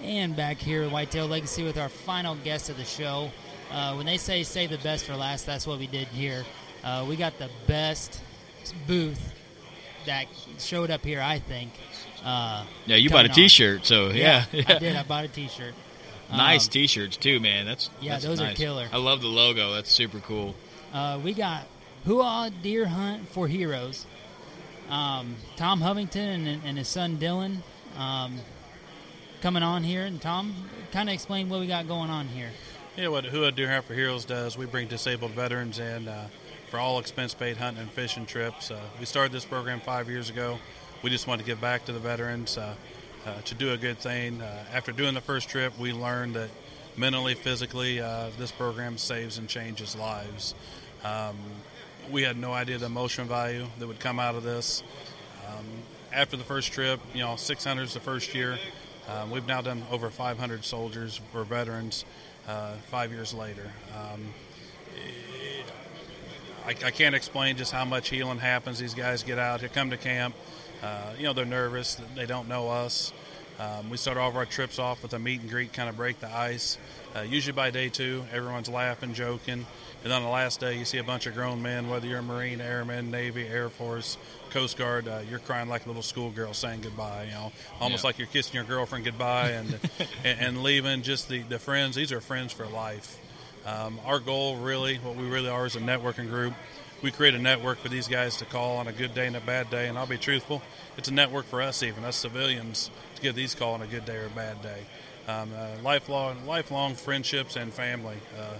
[0.00, 3.30] And back here at Whitetail Legacy with our final guest of the show.
[3.70, 6.44] Uh, when they say save the best for last, that's what we did here.
[6.82, 8.20] Uh, we got the best
[8.88, 9.32] booth
[10.04, 10.26] that
[10.58, 11.70] showed up here, I think.
[12.24, 13.48] Uh, Yeah, you bought a coming on.
[13.48, 14.78] T-shirt, so yeah, I yeah.
[14.78, 14.96] did.
[14.96, 15.74] I bought a T-shirt.
[16.32, 17.66] Nice Um, T-shirts too, man.
[17.66, 18.88] That's Yeah, that's those are killer.
[18.90, 19.74] I love the logo.
[19.74, 20.54] That's super cool.
[20.90, 21.66] Uh, we got
[22.06, 24.06] Hooah Deer Hunt for Heroes.
[24.88, 27.58] Um, Tom Hovington and, and his son Dylan
[27.98, 28.38] um,
[29.42, 30.04] coming on here.
[30.06, 30.54] And Tom,
[30.90, 32.50] kind of explain what we got going on here.
[32.96, 36.28] Yeah, what Hooah Deer Hunt for Heroes does, we bring disabled veterans in uh,
[36.70, 38.70] for all expense paid hunting and fishing trips.
[38.70, 40.58] Uh, we started this program five years ago.
[41.02, 42.76] We just wanted to give back to the veterans uh,
[43.26, 44.40] uh, to do a good thing.
[44.40, 46.48] Uh, after doing the first trip, we learned that
[46.96, 50.54] mentally, physically, uh, this program saves and changes lives.
[51.02, 51.36] Um,
[52.12, 54.84] we had no idea the emotional value that would come out of this.
[55.48, 55.64] Um,
[56.12, 58.60] after the first trip, you know, 600 is the first year.
[59.08, 62.04] Um, we've now done over 500 soldiers for veterans
[62.46, 63.72] uh, five years later.
[63.92, 64.32] Um,
[66.64, 68.78] I, I can't explain just how much healing happens.
[68.78, 70.36] These guys get out, they come to camp.
[70.82, 71.96] Uh, you know, they're nervous.
[72.16, 73.12] They don't know us.
[73.60, 75.96] Um, we start all of our trips off with a meet and greet, kind of
[75.96, 76.78] break the ice.
[77.14, 79.66] Uh, usually by day two, everyone's laughing, joking.
[80.02, 82.22] And on the last day, you see a bunch of grown men, whether you're a
[82.22, 84.16] Marine, Airman, Navy, Air Force,
[84.50, 88.08] Coast Guard, uh, you're crying like a little schoolgirl saying goodbye, you know, almost Yeah.
[88.08, 89.78] like you're kissing your girlfriend goodbye and,
[90.24, 91.02] and, and leaving.
[91.02, 93.16] Just the, the friends, these are friends for life.
[93.64, 96.54] Um, our goal, really, what we really are, is a networking group.
[97.02, 99.40] We create a network for these guys to call on a good day and a
[99.40, 99.88] bad day.
[99.88, 100.62] And I'll be truthful,
[100.96, 104.04] it's a network for us, even us civilians, to give these call on a good
[104.04, 104.82] day or a bad day.
[105.26, 108.54] Um, uh, lifelong, lifelong friendships and family uh,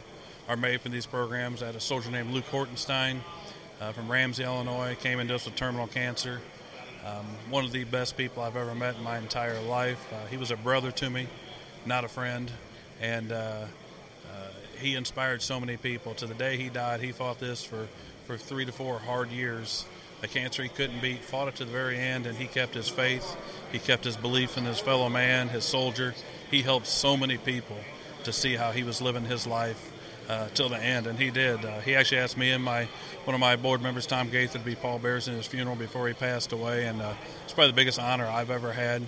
[0.48, 1.62] are made from these programs.
[1.62, 3.20] I had a soldier named Luke Hortenstein
[3.80, 6.40] uh, from Ramsey, Illinois, came into us with terminal cancer.
[7.06, 10.04] Um, one of the best people I've ever met in my entire life.
[10.12, 11.26] Uh, he was a brother to me,
[11.86, 12.50] not a friend,
[13.00, 13.66] and uh, uh,
[14.78, 16.14] he inspired so many people.
[16.14, 17.88] To the day he died, he fought this for,
[18.26, 19.84] for three to four hard years.
[20.22, 22.88] A cancer he couldn't beat, fought it to the very end, and he kept his
[22.88, 23.36] faith.
[23.72, 26.14] He kept his belief in his fellow man, his soldier.
[26.50, 27.78] He helped so many people
[28.24, 29.92] to see how he was living his life
[30.28, 31.64] uh, till the end, and he did.
[31.64, 32.88] Uh, he actually asked me and my
[33.24, 36.14] one of my board members, Tom Gaither, to be pallbearers in his funeral before he
[36.14, 37.14] passed away, and uh,
[37.44, 39.02] it's probably the biggest honor I've ever had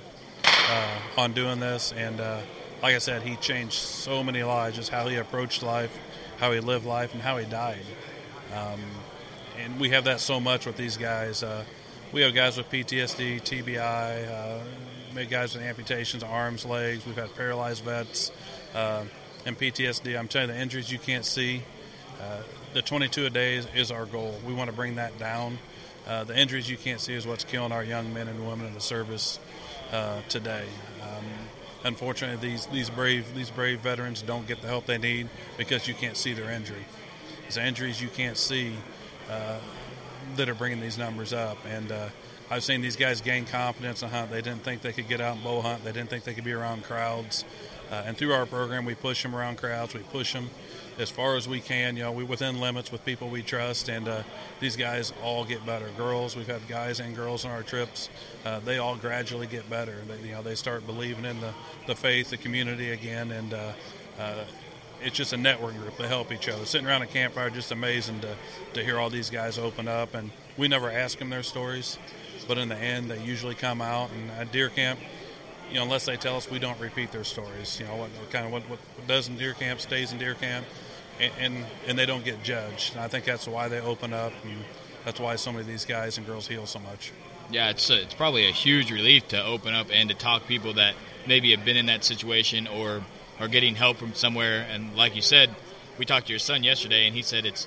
[0.45, 1.93] uh, on doing this.
[1.93, 2.41] And uh,
[2.83, 5.97] like I said, he changed so many lives, just how he approached life,
[6.39, 7.85] how he lived life, and how he died.
[8.55, 8.81] Um,
[9.59, 11.43] and we have that so much with these guys.
[11.43, 11.65] Uh,
[12.13, 17.07] we have guys with PTSD, TBI, uh, guys with amputations, arms, legs.
[17.07, 18.33] We've had paralyzed vets
[18.75, 19.05] uh,
[19.47, 20.19] and PTSD.
[20.19, 21.63] I'm telling you, the injuries you can't see.
[22.21, 22.43] Uh,
[22.73, 24.39] the 22 a day is, is our goal.
[24.47, 25.59] We want to bring that down.
[26.07, 28.75] Uh, the injuries you can't see is what's killing our young men and women in
[28.75, 29.39] the service
[29.93, 30.65] uh, today.
[31.03, 31.25] Um,
[31.85, 35.95] unfortunately, these these brave these brave veterans don't get the help they need because you
[35.95, 36.85] can't see their injury.
[37.47, 38.75] It's injuries you can't see
[39.31, 39.59] uh,
[40.37, 41.59] that are bringing these numbers up.
[41.67, 42.09] And uh,
[42.51, 44.31] I've seen these guys gain confidence in hunt.
[44.31, 45.85] They didn't think they could get out and bow hunt.
[45.85, 47.45] They didn't think they could be around crowds.
[47.91, 49.95] Uh, and through our program, we push them around crowds.
[49.95, 50.51] We push them
[50.99, 51.97] as far as we can.
[51.97, 54.23] You know, we within limits with people we trust, and uh,
[54.61, 55.89] these guys all get better.
[55.97, 58.09] Girls, we've had guys and girls on our trips.
[58.45, 59.97] Uh, they all gradually get better.
[60.09, 61.53] They, you know, they start believing in the,
[61.87, 63.73] the faith, the community again, and uh,
[64.19, 64.45] uh,
[65.05, 65.97] it's just a network group.
[65.99, 66.65] They help each other.
[66.65, 68.35] Sitting around a campfire, just amazing to,
[68.73, 70.15] to hear all these guys open up.
[70.15, 71.99] And we never ask them their stories,
[72.49, 74.11] but in the end, they usually come out.
[74.11, 74.99] And at deer camp,
[75.69, 77.79] you know, unless they tell us, we don't repeat their stories.
[77.79, 80.35] You know, what, what kind of what, what does in deer camp stays in deer
[80.35, 80.67] camp,
[81.21, 82.95] and, and and they don't get judged.
[82.95, 84.65] And I think that's why they open up, and
[85.05, 87.13] that's why so many of these guys and girls heal so much.
[87.51, 90.75] Yeah, it's a, it's probably a huge relief to open up and to talk people
[90.75, 90.95] that
[91.27, 93.03] maybe have been in that situation or
[93.41, 94.67] are getting help from somewhere.
[94.71, 95.51] And like you said,
[95.99, 97.67] we talked to your son yesterday, and he said it's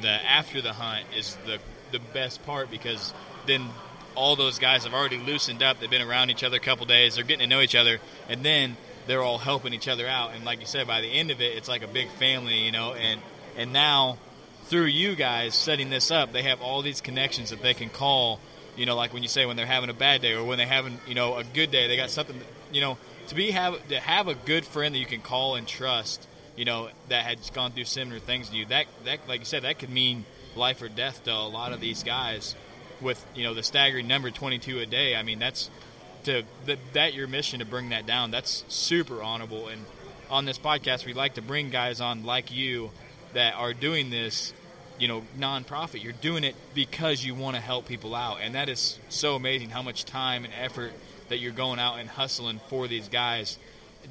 [0.00, 1.58] the after the hunt is the
[1.92, 3.14] the best part because
[3.46, 3.68] then
[4.14, 5.80] all those guys have already loosened up.
[5.80, 7.14] They've been around each other a couple days.
[7.14, 7.98] They're getting to know each other,
[8.28, 10.34] and then they're all helping each other out.
[10.34, 12.72] And like you said, by the end of it, it's like a big family, you
[12.72, 12.94] know.
[12.94, 13.20] And
[13.56, 14.18] and now
[14.64, 18.40] through you guys setting this up, they have all these connections that they can call.
[18.76, 20.66] You know, like when you say when they're having a bad day or when they're
[20.66, 22.40] having you know a good day, they got something.
[22.72, 22.98] You know,
[23.28, 26.26] to be have to have a good friend that you can call and trust.
[26.56, 28.66] You know, that had gone through similar things to you.
[28.66, 31.80] That that like you said, that could mean life or death to a lot of
[31.80, 32.54] these guys
[33.00, 35.16] with you know the staggering number 22 a day.
[35.16, 35.70] I mean that's
[36.24, 38.30] to that, that your mission to bring that down.
[38.30, 39.68] That's super honorable.
[39.68, 39.84] And
[40.30, 42.90] on this podcast, we like to bring guys on like you
[43.32, 44.52] that are doing this.
[44.96, 46.04] You know, nonprofit.
[46.04, 49.70] You're doing it because you want to help people out, and that is so amazing.
[49.70, 50.92] How much time and effort
[51.28, 53.58] that you're going out and hustling for these guys,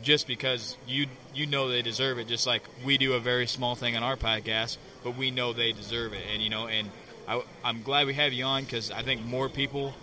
[0.01, 2.28] just because you you know they deserve it.
[2.28, 5.72] Just like we do a very small thing on our podcast, but we know they
[5.72, 6.89] deserve it, and you know, and
[7.28, 9.93] I, am glad we have you on because I think more people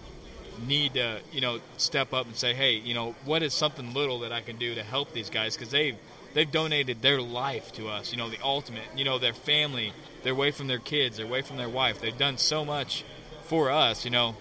[0.67, 4.21] need to, you know, step up and say, hey, you know, what is something little
[4.21, 5.57] that I can do to help these guys?
[5.57, 5.97] Because they've
[6.35, 8.13] they've donated their life to us.
[8.13, 8.85] You know, the ultimate.
[8.97, 9.93] You know, their family.
[10.23, 11.17] They're away from their kids.
[11.17, 12.01] They're away from their wife.
[12.01, 13.05] They've done so much
[13.45, 14.05] for us.
[14.05, 14.37] You know,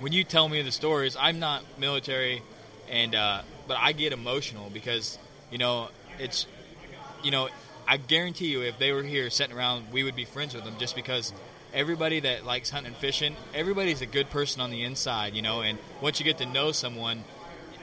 [0.00, 2.42] when you tell me the stories, I'm not military,
[2.90, 5.18] and uh, but I get emotional because
[5.50, 5.88] you know
[6.18, 6.46] it's
[7.22, 7.48] you know
[7.86, 10.74] I guarantee you if they were here sitting around, we would be friends with them
[10.78, 11.32] just because
[11.72, 15.62] everybody that likes hunting and fishing, everybody's a good person on the inside, you know.
[15.62, 17.24] And once you get to know someone,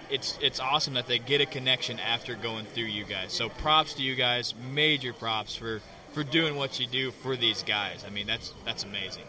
[0.10, 3.34] it's it's awesome that they get a connection after going through you guys.
[3.34, 5.82] So props to you guys, major props for
[6.14, 8.06] for doing what you do for these guys.
[8.06, 9.24] I mean, that's that's amazing.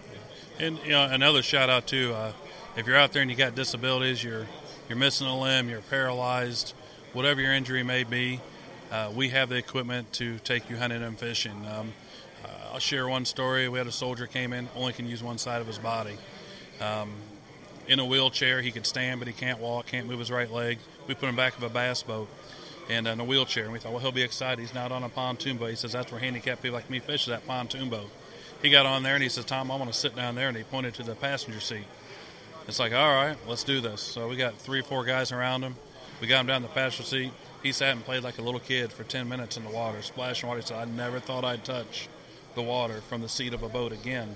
[0.59, 2.32] And you know, another shout out to Uh,
[2.77, 4.47] if you're out there and you got disabilities, you're
[4.89, 6.74] you're missing a limb, you're paralyzed,
[7.12, 8.41] whatever your injury may be,
[8.93, 11.66] uh, we have the equipment to take you hunting and fishing.
[11.66, 11.93] Um,
[12.77, 13.70] I'll share one story.
[13.70, 16.18] We had a soldier came in, only can use one side of his body.
[16.79, 17.14] Um,
[17.89, 20.79] in a wheelchair, he could stand, but he can't walk, can't move his right leg.
[21.09, 22.29] We put him back of a bass boat
[22.91, 24.61] and in a wheelchair, and we thought, well, he'll be excited.
[24.61, 25.70] He's not on a pontoon boat.
[25.70, 28.11] He says that's where handicapped people like me fish that pontoon boat.
[28.61, 30.57] He got on there and he says, Tom, I want to sit down there, and
[30.57, 31.87] he pointed to the passenger seat.
[32.69, 34.01] It's like, all right, let's do this.
[34.01, 35.77] So we got three or four guys around him.
[36.21, 37.33] We got him down the passenger seat.
[37.62, 40.49] He sat and played like a little kid for 10 minutes in the water, splashing
[40.49, 40.61] water.
[40.61, 42.09] He said, I never thought I'd touch
[42.55, 44.35] the water from the seat of a boat again.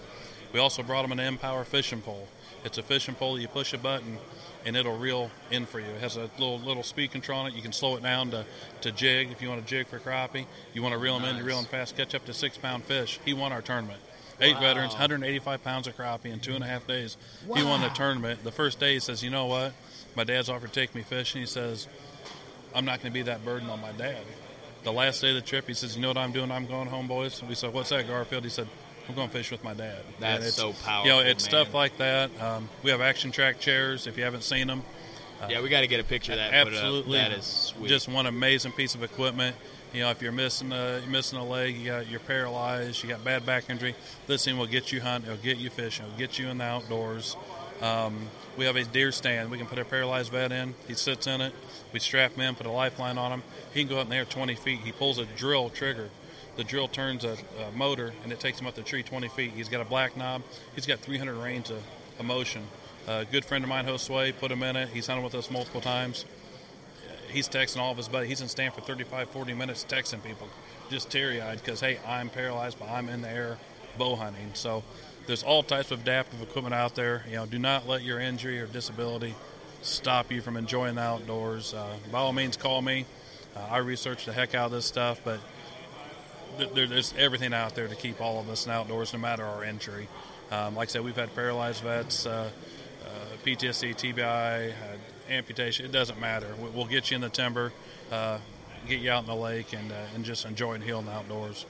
[0.53, 2.28] We also brought him an Empower fishing pole.
[2.64, 3.39] It's a fishing pole.
[3.39, 4.18] You push a button,
[4.64, 5.87] and it'll reel in for you.
[5.87, 7.55] It has a little little speed control on it.
[7.55, 8.45] You can slow it down to,
[8.83, 10.47] to jig if you want to jig for crappie.
[10.74, 12.85] You want to reel them in, you reel them fast, catch up to six pound
[12.85, 13.18] fish.
[13.24, 14.01] He won our tournament.
[14.41, 14.61] Eight wow.
[14.61, 17.16] veterans, 185 pounds of crappie in two and a half days.
[17.47, 17.57] Wow.
[17.57, 18.43] He won the tournament.
[18.45, 19.72] The first day, he says, "You know what?
[20.16, 21.88] My dad's offered to take me fishing." He says,
[22.74, 24.22] "I'm not going to be that burden on my dad."
[24.82, 26.51] the last day of the trip, he says, "You know what I'm doing?
[26.51, 28.68] I'm going home, boys." We said, "What's that, Garfield?" He said,
[29.09, 31.05] "I'm going to fish with my dad." That's so powerful.
[31.05, 31.51] You know, it's man.
[31.51, 32.30] stuff like that.
[32.41, 34.07] Um, we have action track chairs.
[34.07, 34.82] If you haven't seen them,
[35.43, 36.53] uh, yeah, we got to get a picture of that.
[36.53, 37.88] Absolutely, that is sweet.
[37.88, 39.57] Just one amazing piece of equipment.
[39.93, 43.09] You know, if you're missing a you're missing a leg, you got you're paralyzed, you
[43.09, 43.97] got bad back injury.
[44.28, 46.64] This thing will get you hunting, it'll get you fishing, it'll get you in the
[46.64, 47.36] outdoors.
[47.82, 49.51] Um, we have a deer stand.
[49.51, 50.74] We can put a paralyzed vet in.
[50.86, 51.53] He sits in it.
[51.93, 53.43] We strap him in, put a lifeline on him.
[53.72, 54.80] He can go up in there 20 feet.
[54.80, 56.11] He pulls a drill trigger.
[56.57, 59.53] The drill turns a, a motor, and it takes him up the tree 20 feet.
[59.53, 60.43] He's got a black knob.
[60.74, 61.82] He's got 300 range of,
[62.18, 62.64] of motion.
[63.09, 64.91] A good friend of mine, Josue, put him in it.
[64.91, 66.26] He's hunted with us multiple times.
[67.31, 68.28] He's texting all of his buddies.
[68.28, 70.49] He's in stand for 35, 40 minutes texting people,
[70.91, 73.59] just teary-eyed because, hey, I'm paralyzed, but I'm in the air
[73.99, 74.51] bow hunting.
[74.55, 74.83] So
[75.26, 77.24] there's all types of adaptive equipment out there.
[77.28, 79.35] You know, do not let your injury or disability
[79.83, 81.74] stop you from enjoying the outdoors.
[81.74, 83.07] Uh, by all means, call me.
[83.57, 85.41] Uh, I research the heck out of this stuff, but
[86.74, 89.64] there, there's everything out there to keep all of us in outdoors, no matter our
[89.64, 90.09] injury.
[90.51, 92.51] Um, like I said, we've had paralyzed vets, uh,
[93.05, 93.09] uh
[93.45, 94.72] PTSD, TBI,
[95.31, 95.87] amputation.
[95.87, 96.49] It doesn't matter.
[96.74, 97.72] We'll get you in the timber,
[98.11, 98.39] uh,
[98.87, 101.12] get you out in the lake, and, uh, and just enjoy and heal in the
[101.12, 101.66] outdoors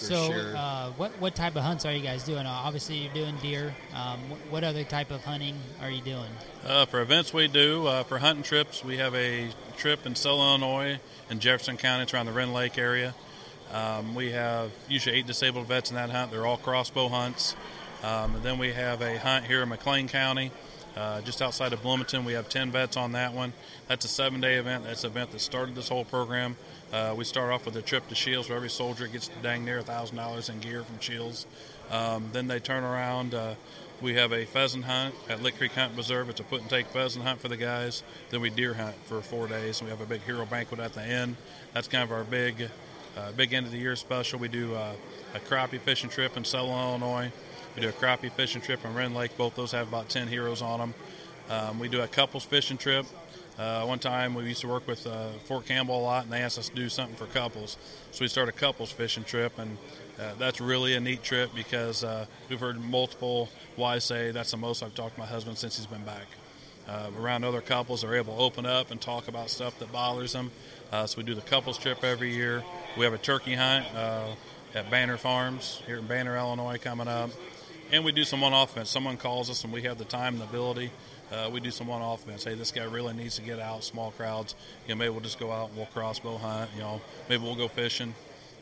[0.00, 0.56] so, sure.
[0.56, 2.46] uh, what what type of hunts are you guys doing?
[2.46, 3.74] Uh, obviously, you're doing deer.
[3.94, 4.20] Um,
[4.50, 6.30] what other type of hunting are you doing?
[6.64, 7.86] Uh, for events, we do.
[7.86, 11.00] Uh, for hunting trips, we have a trip in Southern Illinois
[11.30, 12.04] in Jefferson County.
[12.04, 13.14] It's around the Rend Lake area.
[13.72, 16.30] Um, we have usually eight disabled vets in that hunt.
[16.30, 17.54] They're all crossbow hunts.
[18.02, 20.52] Um, and then we have a hunt here in McLean County,
[20.98, 22.24] uh, just outside of Bloomington.
[22.24, 23.52] We have 10 vets on that one.
[23.86, 24.84] That's a seven day event.
[24.84, 26.56] That's an event that started this whole program.
[26.92, 29.80] Uh, we start off with a trip to Scheels where every soldier gets dang near
[29.80, 31.46] $1,000 in gear from Scheels.
[31.90, 33.32] Um, then they turn around.
[33.34, 33.54] Uh,
[34.00, 36.30] we have a pheasant hunt at Lick Creek Hunt Preserve.
[36.30, 38.02] It's a put and take pheasant hunt for the guys.
[38.30, 39.82] Then we deer hunt for four days.
[39.82, 41.36] We have a big hero banquet at the end.
[41.74, 42.70] That's kind of our big,
[43.16, 44.38] uh, big end of the year special.
[44.38, 44.92] We do uh,
[45.34, 47.32] a crappie fishing trip in Southern Illinois.
[47.78, 49.36] We do a crappie fishing trip on Rend Lake.
[49.36, 50.94] Both those have about 10 heroes on them.
[51.48, 53.06] Um, we do a couples fishing trip.
[53.56, 56.40] Uh, one time we used to work with uh, Fort Campbell a lot, and they
[56.40, 57.76] asked us to do something for couples.
[58.10, 59.78] So we started a couples fishing trip, and
[60.18, 64.56] uh, that's really a neat trip because uh, we've heard multiple wives say that's the
[64.56, 66.26] most I've talked to my husband since he's been back.
[66.88, 70.32] Uh, around other couples, they're able to open up and talk about stuff that bothers
[70.32, 70.50] them.
[70.90, 72.64] Uh, so we do the couples trip every year.
[72.96, 73.86] We have a turkey hunt
[74.74, 77.30] at Banner Farms here in Banner, Illinois, coming up.
[77.90, 78.90] And we do some one-off events.
[78.90, 80.90] Someone calls us, and we have the time and the ability
[81.30, 82.44] uh, we do some one-off events.
[82.44, 84.54] Hey, this guy really needs to get out, small crowds.
[84.86, 86.70] You know, maybe we'll just go out and we'll crossbow hunt.
[86.74, 88.14] You know, maybe we'll go fishing.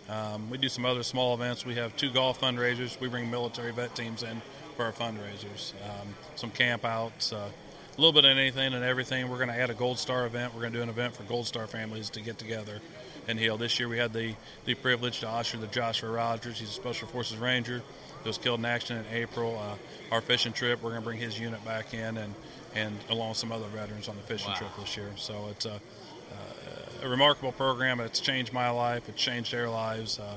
[0.09, 1.65] Um, we do some other small events.
[1.65, 2.99] We have two golf fundraisers.
[3.01, 4.43] We bring military vet teams in
[4.77, 5.75] for our fundraisers.
[5.85, 9.29] Um, some campouts, uh, a little bit of anything and everything.
[9.29, 10.55] We're going to add a Gold Star event.
[10.55, 12.81] We're going to do an event for Gold Star families to get together
[13.29, 13.57] and heal.
[13.57, 16.59] This year we had the, the privilege to usher the Joshua Rogers.
[16.59, 17.83] He's a Special Forces Ranger.
[18.27, 19.57] He was killed in action in April.
[19.57, 19.77] Uh,
[20.13, 22.35] our fishing trip, we're going to bring his unit back in and
[22.75, 24.57] and along with some other veterans on the fishing wow.
[24.57, 25.13] trip this year.
[25.15, 28.01] So it's a, uh, a, remarkable program.
[28.01, 29.09] It's changed my life.
[29.09, 30.19] It's changed their lives.
[30.19, 30.35] Uh,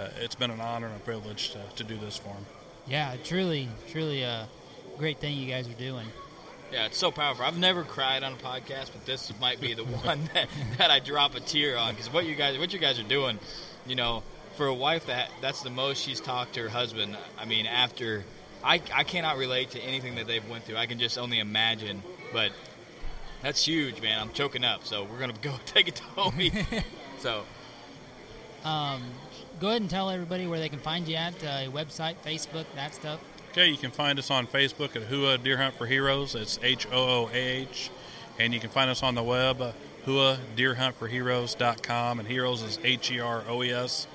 [0.00, 2.44] uh, it's been an honor and a privilege to, to do this for them.
[2.88, 4.48] Yeah, truly, truly a
[4.98, 6.08] great thing you guys are doing.
[6.72, 7.44] Yeah, it's so powerful.
[7.44, 10.98] I've never cried on a podcast, but this might be the one that, that I
[10.98, 13.38] drop a tear on because what you guys what you guys are doing,
[13.86, 14.24] you know,
[14.58, 17.16] for a wife that that's the most she's talked to her husband.
[17.38, 18.24] I mean, after
[18.62, 20.76] I, I cannot relate to anything that they've went through.
[20.76, 22.02] I can just only imagine.
[22.32, 22.50] But
[23.40, 24.20] that's huge, man.
[24.20, 26.84] I'm choking up, so we're gonna go take it to homie.
[27.18, 27.44] so,
[28.64, 29.02] um,
[29.60, 32.94] go ahead and tell everybody where they can find you at uh, website, Facebook, that
[32.94, 33.20] stuff.
[33.52, 36.34] Okay, you can find us on Facebook at Hooah Deer Hunt for Heroes.
[36.34, 37.90] It's H O O A H,
[38.38, 39.72] and you can find us on the web, uh,
[40.04, 44.08] Hooah Deer Hunt for Heroes.com, and Heroes is H E R O E S.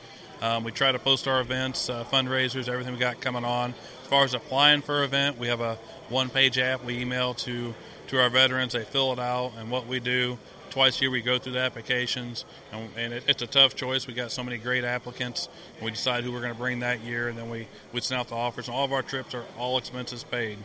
[0.44, 4.08] Um, we try to post our events, uh, fundraisers, everything we got coming on As
[4.10, 5.76] far as applying for an event, we have a
[6.10, 7.74] one-page app we email to
[8.08, 8.74] to our veterans.
[8.74, 10.38] They fill it out, and what we do
[10.70, 14.06] twice a year we go through the applications, and, and it, it's a tough choice.
[14.06, 15.48] We got so many great applicants.
[15.82, 18.28] we decide who we're going to bring that year, and then we we send out
[18.28, 18.68] the offers.
[18.68, 20.58] And all of our trips are all expenses paid.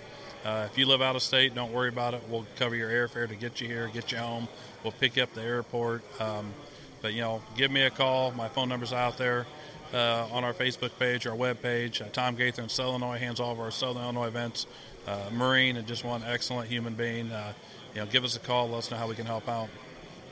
[0.45, 2.23] Uh, if you live out of state, don't worry about it.
[2.29, 4.49] We'll cover your airfare to get you here, get you home.
[4.83, 6.03] We'll pick you up the airport.
[6.21, 6.53] Um,
[7.01, 8.33] but you know, give me a call.
[8.33, 9.47] My phone number's out there
[9.93, 12.01] uh, on our Facebook page, our web page.
[12.01, 14.67] Uh, Tom Gaither in Southern Illinois hands all of our Southern Illinois events.
[15.07, 17.31] Uh, Marine and just one excellent human being.
[17.31, 17.53] Uh,
[17.95, 18.69] you know, give us a call.
[18.69, 19.69] Let us know how we can help out.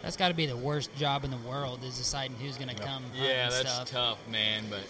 [0.02, 2.80] That's got to be the worst job in the world is deciding who's going to
[2.80, 3.02] come.
[3.14, 3.90] Yeah, that's stuff.
[3.90, 4.64] tough, man.
[4.70, 4.84] But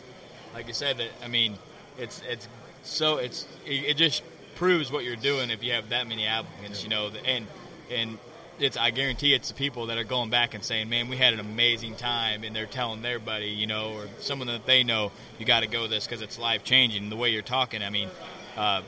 [0.53, 1.57] like I said, that I mean,
[1.97, 2.49] it's it's
[2.83, 4.23] so it's it, it just
[4.57, 6.83] proves what you're doing if you have that many applicants.
[6.83, 7.47] You know, and
[7.91, 8.19] and
[8.59, 11.35] it's I guarantee it's the people that are going back and saying, "Man, we had
[11.35, 15.13] an amazing time," and they're telling their buddy, you know, or someone that they know,
[15.39, 18.09] "You got to go this because it's life changing." The way you're talking, I mean,
[18.57, 18.83] uh,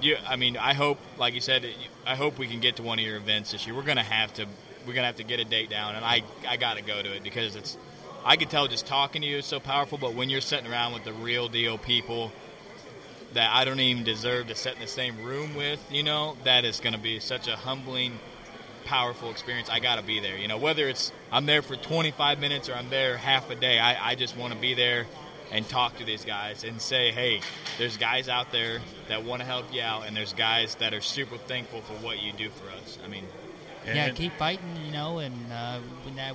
[0.00, 1.64] you, I mean, I hope, like you said,
[2.06, 3.76] I hope we can get to one of your events this year.
[3.76, 4.46] We're gonna have to,
[4.86, 7.14] we're gonna have to get a date down, and I, I got to go to
[7.14, 7.76] it because it's,
[8.24, 10.94] I can tell just talking to you is so powerful, but when you're sitting around
[10.94, 12.32] with the real deal people
[13.34, 16.64] that I don't even deserve to sit in the same room with, you know, that
[16.64, 18.18] is going to be such a humbling
[18.84, 19.68] powerful experience.
[19.68, 20.36] I got to be there.
[20.36, 23.78] You know, whether it's I'm there for 25 minutes or I'm there half a day,
[23.78, 25.06] I, I just want to be there
[25.50, 27.40] and talk to these guys and say, hey,
[27.78, 31.02] there's guys out there that want to help you out, and there's guys that are
[31.02, 32.98] super thankful for what you do for us.
[33.04, 33.24] I mean,
[33.86, 35.80] yeah, keep fighting, you know, and uh,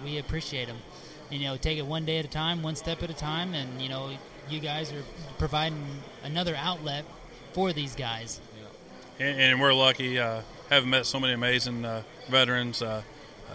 [0.04, 0.78] we appreciate them.
[1.30, 3.82] You know, take it one day at a time, one step at a time, and
[3.82, 4.12] you know,
[4.50, 5.04] you guys are
[5.38, 5.84] providing
[6.24, 7.04] another outlet
[7.54, 8.40] for these guys.
[9.20, 9.28] Yeah.
[9.28, 10.20] And, and, we're lucky.
[10.20, 12.82] Uh, having met so many amazing uh, veterans.
[12.82, 13.02] Uh,
[13.50, 13.54] uh,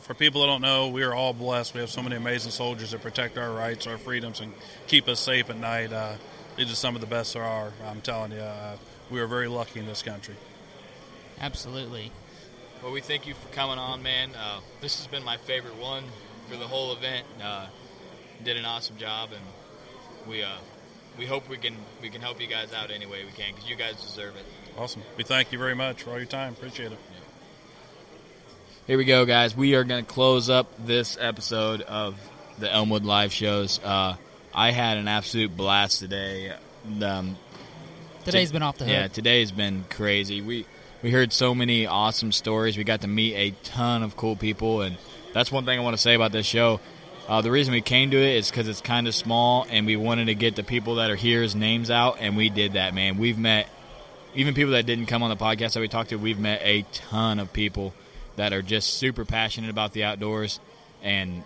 [0.00, 1.74] for people that don't know, we are all blessed.
[1.74, 4.52] We have so many amazing soldiers that protect our rights, our freedoms, and
[4.86, 5.92] keep us safe at night.
[5.92, 6.14] Uh,
[6.56, 7.72] these are some of the best there are.
[7.86, 8.76] I'm telling you, uh,
[9.10, 10.36] we are very lucky in this country.
[11.40, 12.12] Absolutely.
[12.82, 14.30] Well, we thank you for coming on, man.
[14.34, 16.04] Uh, this has been my favorite one
[16.48, 17.26] for the whole event.
[17.42, 17.66] Uh,
[18.44, 19.42] did an awesome job, and
[20.28, 20.44] we
[21.18, 23.68] we hope we can we can help you guys out any way we can because
[23.68, 24.44] you guys deserve it.
[24.78, 25.02] Awesome.
[25.16, 26.52] We thank you very much for all your time.
[26.52, 26.98] Appreciate it.
[28.86, 29.56] Here we go, guys.
[29.56, 32.14] We are going to close up this episode of
[32.58, 33.80] the Elmwood live shows.
[33.82, 34.16] Uh,
[34.54, 36.52] I had an absolute blast today.
[37.02, 37.36] Um,
[38.24, 38.92] Today's to- been off the hook.
[38.92, 40.40] Yeah, today's been crazy.
[40.40, 40.66] We
[41.02, 42.76] we heard so many awesome stories.
[42.76, 44.96] We got to meet a ton of cool people, and
[45.32, 46.80] that's one thing I want to say about this show.
[47.28, 49.96] Uh, the reason we came to it is because it's kind of small, and we
[49.96, 52.94] wanted to get the people that are here's names out, and we did that.
[52.94, 53.68] Man, we've met
[54.36, 56.16] even people that didn't come on the podcast that we talked to.
[56.16, 57.94] We've met a ton of people
[58.36, 60.60] that are just super passionate about the outdoors,
[61.02, 61.42] and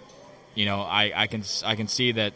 [0.54, 2.34] you know, I, I can I can see that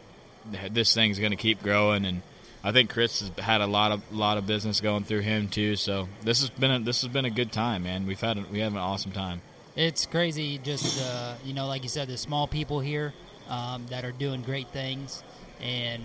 [0.71, 2.21] this thing's going to keep growing, and
[2.63, 5.75] I think Chris has had a lot of lot of business going through him too.
[5.75, 8.07] So this has been a, this has been a good time, man.
[8.07, 9.41] We've had a, we have an awesome time.
[9.75, 13.13] It's crazy, just uh, you know, like you said, the small people here
[13.49, 15.21] um, that are doing great things,
[15.59, 16.01] and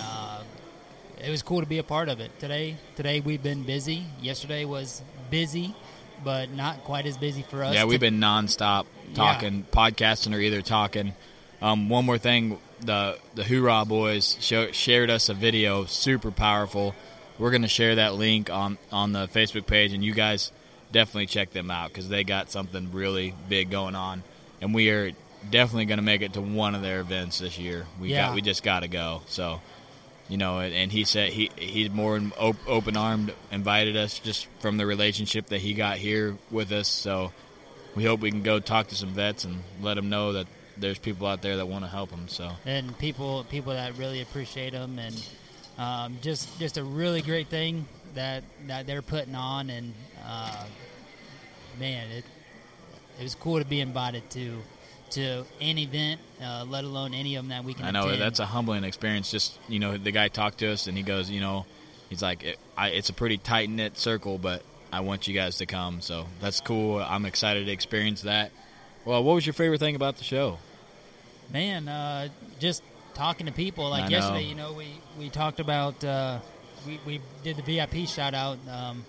[0.00, 0.42] uh,
[1.18, 2.38] it was cool to be a part of it.
[2.38, 4.04] Today, today we've been busy.
[4.20, 5.74] Yesterday was busy,
[6.22, 7.74] but not quite as busy for us.
[7.74, 11.14] Yeah, we've To- been nonstop talking, podcasting, or either talking.
[11.62, 16.94] Um, one more thing, the the Hoorah Boys show, shared us a video, super powerful.
[17.38, 20.52] We're going to share that link on on the Facebook page, and you guys
[20.92, 24.22] definitely check them out because they got something really big going on,
[24.60, 25.12] and we are
[25.50, 27.86] definitely going to make it to one of their events this year.
[28.00, 28.26] We Yeah.
[28.28, 29.22] got we just got to go.
[29.26, 29.60] So,
[30.28, 34.78] you know, and, he said he he's more op- open armed, invited us just from
[34.78, 36.88] the relationship that he got here with us.
[36.88, 37.32] So
[37.94, 40.46] we hope we can go talk to some vets and let them know that
[40.76, 42.28] there's people out there that want to help them.
[42.28, 45.28] So and people people that really appreciate them, and
[45.78, 49.92] um, just just a really great thing that that they're putting on, and
[50.26, 50.64] uh,
[51.78, 52.24] man, it
[53.20, 54.58] it was cool to be invited to
[55.14, 57.84] to an event, uh, let alone any of them that we can.
[57.84, 58.22] I know attend.
[58.22, 59.30] that's a humbling experience.
[59.30, 61.66] Just you know, the guy talked to us and he goes, you know,
[62.08, 64.62] he's like, it, I, it's a pretty tight knit circle, but
[64.92, 66.00] I want you guys to come.
[66.00, 66.98] So that's cool.
[66.98, 68.52] I'm excited to experience that.
[69.04, 70.58] Well, what was your favorite thing about the show?
[71.52, 72.82] man uh, just
[73.14, 74.86] talking to people like yesterday you know we,
[75.18, 76.38] we talked about uh,
[76.86, 79.04] we, we did the vip shout out um,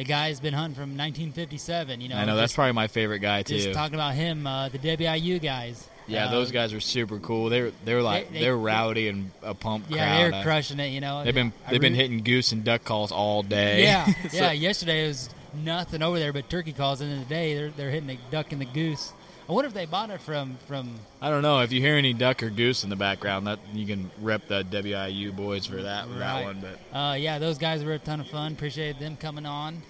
[0.00, 3.42] the guy's been hunting from 1957 you know I know that's probably my favorite guy
[3.42, 3.56] too.
[3.58, 7.50] just talking about him uh, the wiu guys yeah, those guys are super cool.
[7.50, 10.32] They're they're like They- are they- rowdy and a pump yeah crowd.
[10.32, 13.12] they're crushing it you know They've been I they've been hitting goose and duck calls
[13.12, 13.84] all day.
[13.84, 17.54] yeah So- yeah yesterday was nothing over there but turkey calls and in the day
[17.54, 19.12] they're, they're hitting the duck and the goose
[19.48, 22.12] i wonder if they bought it from from I don't know if you hear any
[22.12, 23.46] duck or goose in the background.
[23.46, 26.62] That you can rep the WIU boys for that that one.
[26.62, 28.52] But Uh, yeah, those guys were a ton of fun.
[28.52, 29.82] Appreciated them coming on.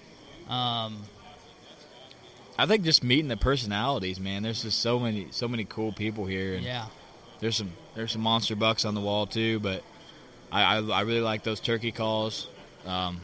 [0.51, 1.03] Um,
[2.57, 4.43] I think just meeting the personalities, man.
[4.43, 6.55] There's just so many so many cool people here.
[6.55, 6.85] And yeah,
[7.39, 9.83] There's some there's some monster bucks on the wall too, but
[10.51, 12.47] I I, I really like those turkey calls.
[12.85, 13.21] Um,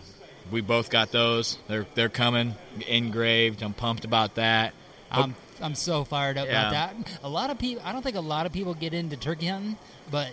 [0.52, 1.58] we both got those.
[1.68, 2.56] They're they're coming
[2.88, 3.62] engraved.
[3.62, 4.74] I'm pumped about that.
[5.12, 6.70] I'm I'm so fired up Yeah.
[6.70, 6.72] about
[7.06, 7.20] that.
[7.24, 7.84] A lot of people.
[7.86, 9.78] I don't think a lot of people get into turkey hunting,
[10.10, 10.32] but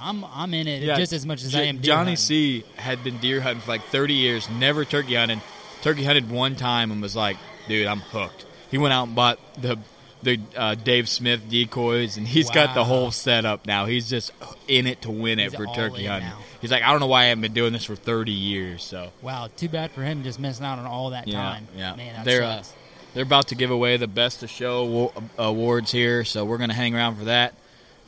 [0.00, 1.76] I'm I'm in it Yeah, just as much as I J- am.
[1.76, 2.16] Deer Johnny hunting.
[2.16, 5.40] C had been deer hunting for like 30 years, never turkey hunted.
[5.84, 7.36] Turkey hunted one time and was like,
[7.68, 9.78] "Dude, I'm hooked." He went out and bought the
[10.22, 13.84] the uh, Dave Smith decoys, and he's got the whole setup now.
[13.84, 14.32] He's just
[14.66, 16.30] in it to win it He's for turkey hunting.
[16.30, 16.38] now.
[16.62, 19.10] He's like, "I don't know why I haven't been doing this for 30 years." So
[19.20, 21.68] Wow, too bad for him just missing out on all that yeah, time.
[21.76, 22.62] yeah, man, they're uh,
[23.12, 26.94] they're about to give away the best of show awards here, so we're gonna hang
[26.94, 27.52] around for that.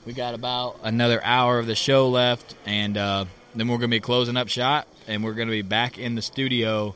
[0.07, 4.01] We got about another hour of the show left, and uh, then we're gonna be
[4.01, 6.95] closing up shot, and we're gonna be back in the studio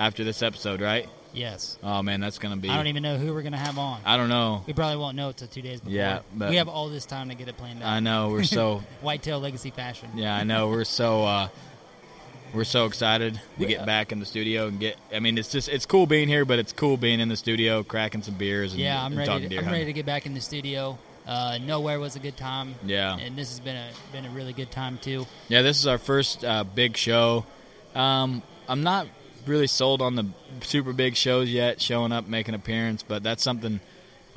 [0.00, 1.08] after this episode, right?
[1.32, 1.78] yes.
[1.84, 2.68] Oh man, that's gonna be.
[2.68, 4.00] I don't even know who we're gonna have on.
[4.04, 4.64] I don't know.
[4.66, 5.94] we probably won't know until two days before.
[5.94, 7.88] Yeah, but- we have all this time to get it planned out.
[7.88, 8.82] I know we're so.
[9.02, 10.10] Whitetail legacy fashion.
[10.16, 11.22] Yeah, I know we're so.
[11.24, 11.48] Uh,
[12.52, 14.96] we're so excited to get back in the studio and get.
[15.14, 17.84] I mean, it's just it's cool being here, but it's cool being in the studio,
[17.84, 18.72] cracking some beers.
[18.72, 19.28] And, Yeah, I'm and ready.
[19.28, 19.72] talking To, I'm hunting.
[19.82, 20.98] ready to get back in the studio.
[21.28, 22.74] Uh, Nowhere was a good time.
[22.84, 23.16] Yeah.
[23.16, 25.26] and this has been a been a really good time too.
[25.48, 27.46] Yeah, this is our first uh, big show.
[27.94, 29.06] Um, I'm not
[29.46, 30.26] really sold on the
[30.62, 33.80] super big shows yet, showing up, making an appearance, but that's something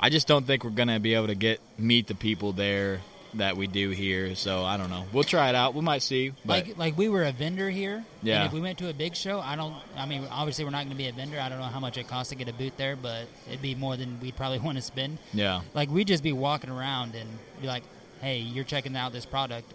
[0.00, 3.00] I just don't think we're gonna be able to get meet the people there
[3.34, 4.36] that we do here.
[4.36, 5.06] So I don't know.
[5.12, 5.74] We'll try it out.
[5.74, 6.32] We might see.
[6.44, 8.04] But like like we were a vendor here.
[8.22, 8.36] Yeah.
[8.38, 9.74] And if we went to a big show, I don't.
[9.96, 11.40] I mean, obviously we're not going to be a vendor.
[11.40, 13.74] I don't know how much it costs to get a booth there, but it'd be
[13.74, 15.18] more than we'd probably want to spend.
[15.32, 17.28] yeah, Like we'd just be walking around and
[17.60, 17.82] be like,
[18.20, 19.72] "Hey, you're checking out this product.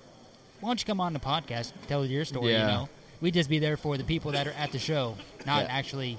[0.62, 2.62] Why don't you come on the podcast, tell your story?" Yeah.
[2.62, 2.90] You know,
[3.22, 5.78] we'd just be there for the people that are at the show, not Yeah.
[5.78, 6.18] actually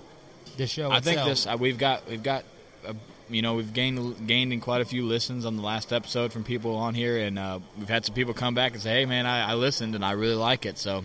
[0.57, 0.91] the show.
[0.91, 2.45] I think this uh, we've got we've got.
[2.87, 2.95] Uh,
[3.29, 6.43] you know, we've gained gained in quite a few listens on the last episode from
[6.43, 9.25] people on here, and uh, we've had some people come back and say, "Hey, man,
[9.25, 11.05] I, I listened and I really like it." So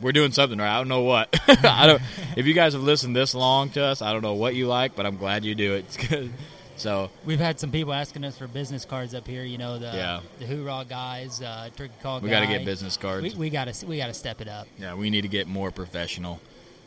[0.00, 0.72] we're doing something right.
[0.72, 1.28] I don't know what.
[1.48, 2.02] I don't.
[2.36, 4.94] If you guys have listened this long to us, I don't know what you like,
[4.94, 6.30] but I'm glad you do it.
[6.76, 9.44] So We've had some people asking us for business cards up here.
[9.44, 10.20] You know the Yeah.
[10.38, 12.18] the hoorah guys, uh, turkey call.
[12.20, 12.24] Guys.
[12.24, 13.34] We gotta get business cards.
[13.34, 14.66] We, we gotta we gotta step it up.
[14.78, 16.40] yeah, we need to get more professional.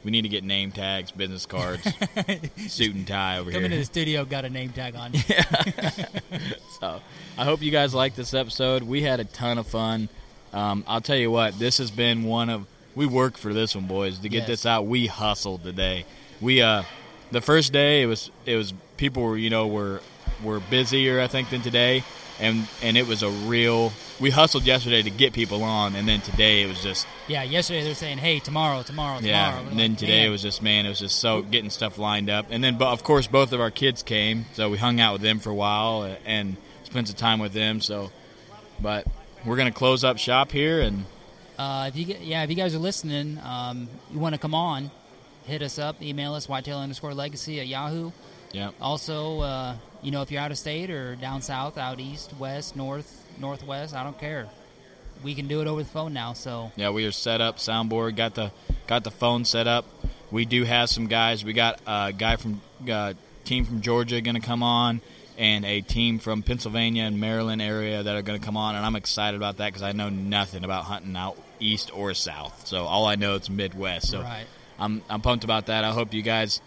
[0.04, 1.82] We need to get name tags, business cards,
[2.70, 3.66] suit and tie over Come here.
[3.66, 5.12] into the studio, got a name tag on.
[6.80, 7.02] So
[7.38, 8.84] I hope you guys liked this episode.
[8.84, 10.08] We had a ton of fun.
[10.54, 12.66] Um, I'll tell you what, this has been one of
[12.96, 14.20] we worked for this one, boys.
[14.20, 14.48] To get Yes.
[14.48, 16.06] this out, we hustled today.
[16.42, 16.84] We uh,
[17.32, 20.02] the first day it was it was people were you know were
[20.44, 22.04] were busier I think than today,
[22.40, 23.92] and and it was a real.
[24.20, 27.84] We hustled yesterday to get people on, and then today it was just yeah, yesterday
[27.84, 29.52] they're saying, "Hey, tomorrow, tomorrow, yeah.
[29.52, 31.70] tomorrow." And then like, today "Man." it was just man, it was just so getting
[31.70, 34.78] stuff lined up, and then but of course both of our kids came, so we
[34.78, 37.80] hung out with them for a while and spent some time with them.
[37.82, 38.12] So,
[38.82, 39.06] but
[39.46, 41.06] we're gonna close up shop here, and
[41.58, 44.56] Uh, if you get, yeah, if you guys are listening, um, you want to come
[44.56, 44.90] on,
[45.50, 48.12] hit us up, email us whitetail underscore legacy at Yahoo.
[48.52, 52.34] yeah, Also, uh, you know, if you're out of state or down south, out east,
[52.39, 54.47] west, north, northwest, I don't care.
[55.24, 56.34] We can do it over the phone now.
[56.34, 58.52] So yeah, we are set up, soundboard, got the
[58.88, 59.86] got the phone set up.
[60.32, 61.43] We do have some guys.
[61.43, 65.02] We got a guy from uh, team from Georgia going to come on,
[65.38, 68.86] and a team from Pennsylvania and Maryland area that are going to come on, and
[68.86, 72.68] I'm excited about that because I know nothing about hunting out east or south.
[72.68, 74.10] So all I know it's Midwest.
[74.10, 74.45] So Right.
[74.80, 75.84] I'm I'm pumped about that.
[75.84, 76.62] I hope you guys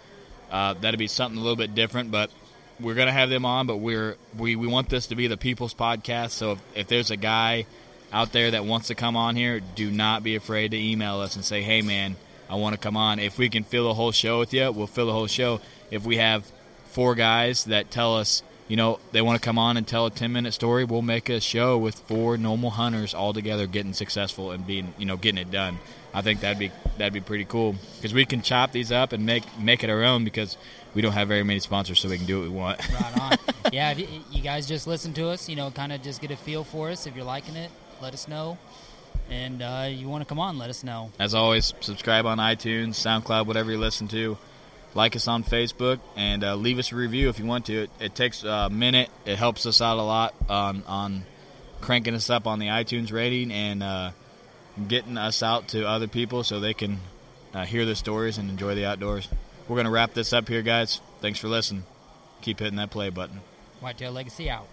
[0.51, 2.31] uh, that'll be something a little bit different, but
[2.79, 3.67] we're gonna have them on.
[3.67, 6.31] But we're we, we want this to be the people's podcast.
[6.31, 7.67] So if, if there's a guy
[8.13, 11.37] out there that wants to come on here, do not be afraid to email us
[11.37, 12.17] and say, "Hey, man,
[12.51, 14.87] I want to come on." If we can fill a whole show with you, we'll
[14.87, 15.61] fill a whole show.
[15.91, 16.51] If we have
[16.93, 20.11] four guys that tell us, you know, they want to come on and tell a
[20.11, 24.51] 10 minute story, we'll make a show with four normal hunters all together getting successful
[24.51, 25.79] and being, you know, getting it done.
[26.15, 29.25] I think that'd be that'd be pretty cool because we can chop these up and
[29.25, 30.57] make make it our own because
[30.95, 32.93] we don't have very many sponsors, so we can do what we want.
[32.93, 33.39] right on.
[33.73, 35.49] yeah, if you, you guys just listen to us.
[35.49, 37.07] You know, kind of just get a feel for us.
[37.07, 38.59] If you're liking it, let us know.
[39.31, 41.11] And uh, you want to come on, let us know.
[41.19, 44.37] As always, subscribe on iTunes, SoundCloud, whatever you listen to.
[44.95, 47.85] Like us on Facebook and uh, leave us a review if you want to.
[47.85, 49.09] It, it takes a minute.
[49.25, 51.25] It helps us out a lot on on
[51.81, 54.11] cranking us up on the iTunes rating and uh,
[54.89, 56.99] getting us out to other people so they can
[57.55, 59.29] uh, hear the stories and enjoy the outdoors.
[59.69, 61.01] We're gonna wrap this up here, guys.
[61.21, 61.85] Thanks for listening.
[62.41, 63.41] Keep hitting that play button.
[63.81, 64.67] Whitetail Legacy out.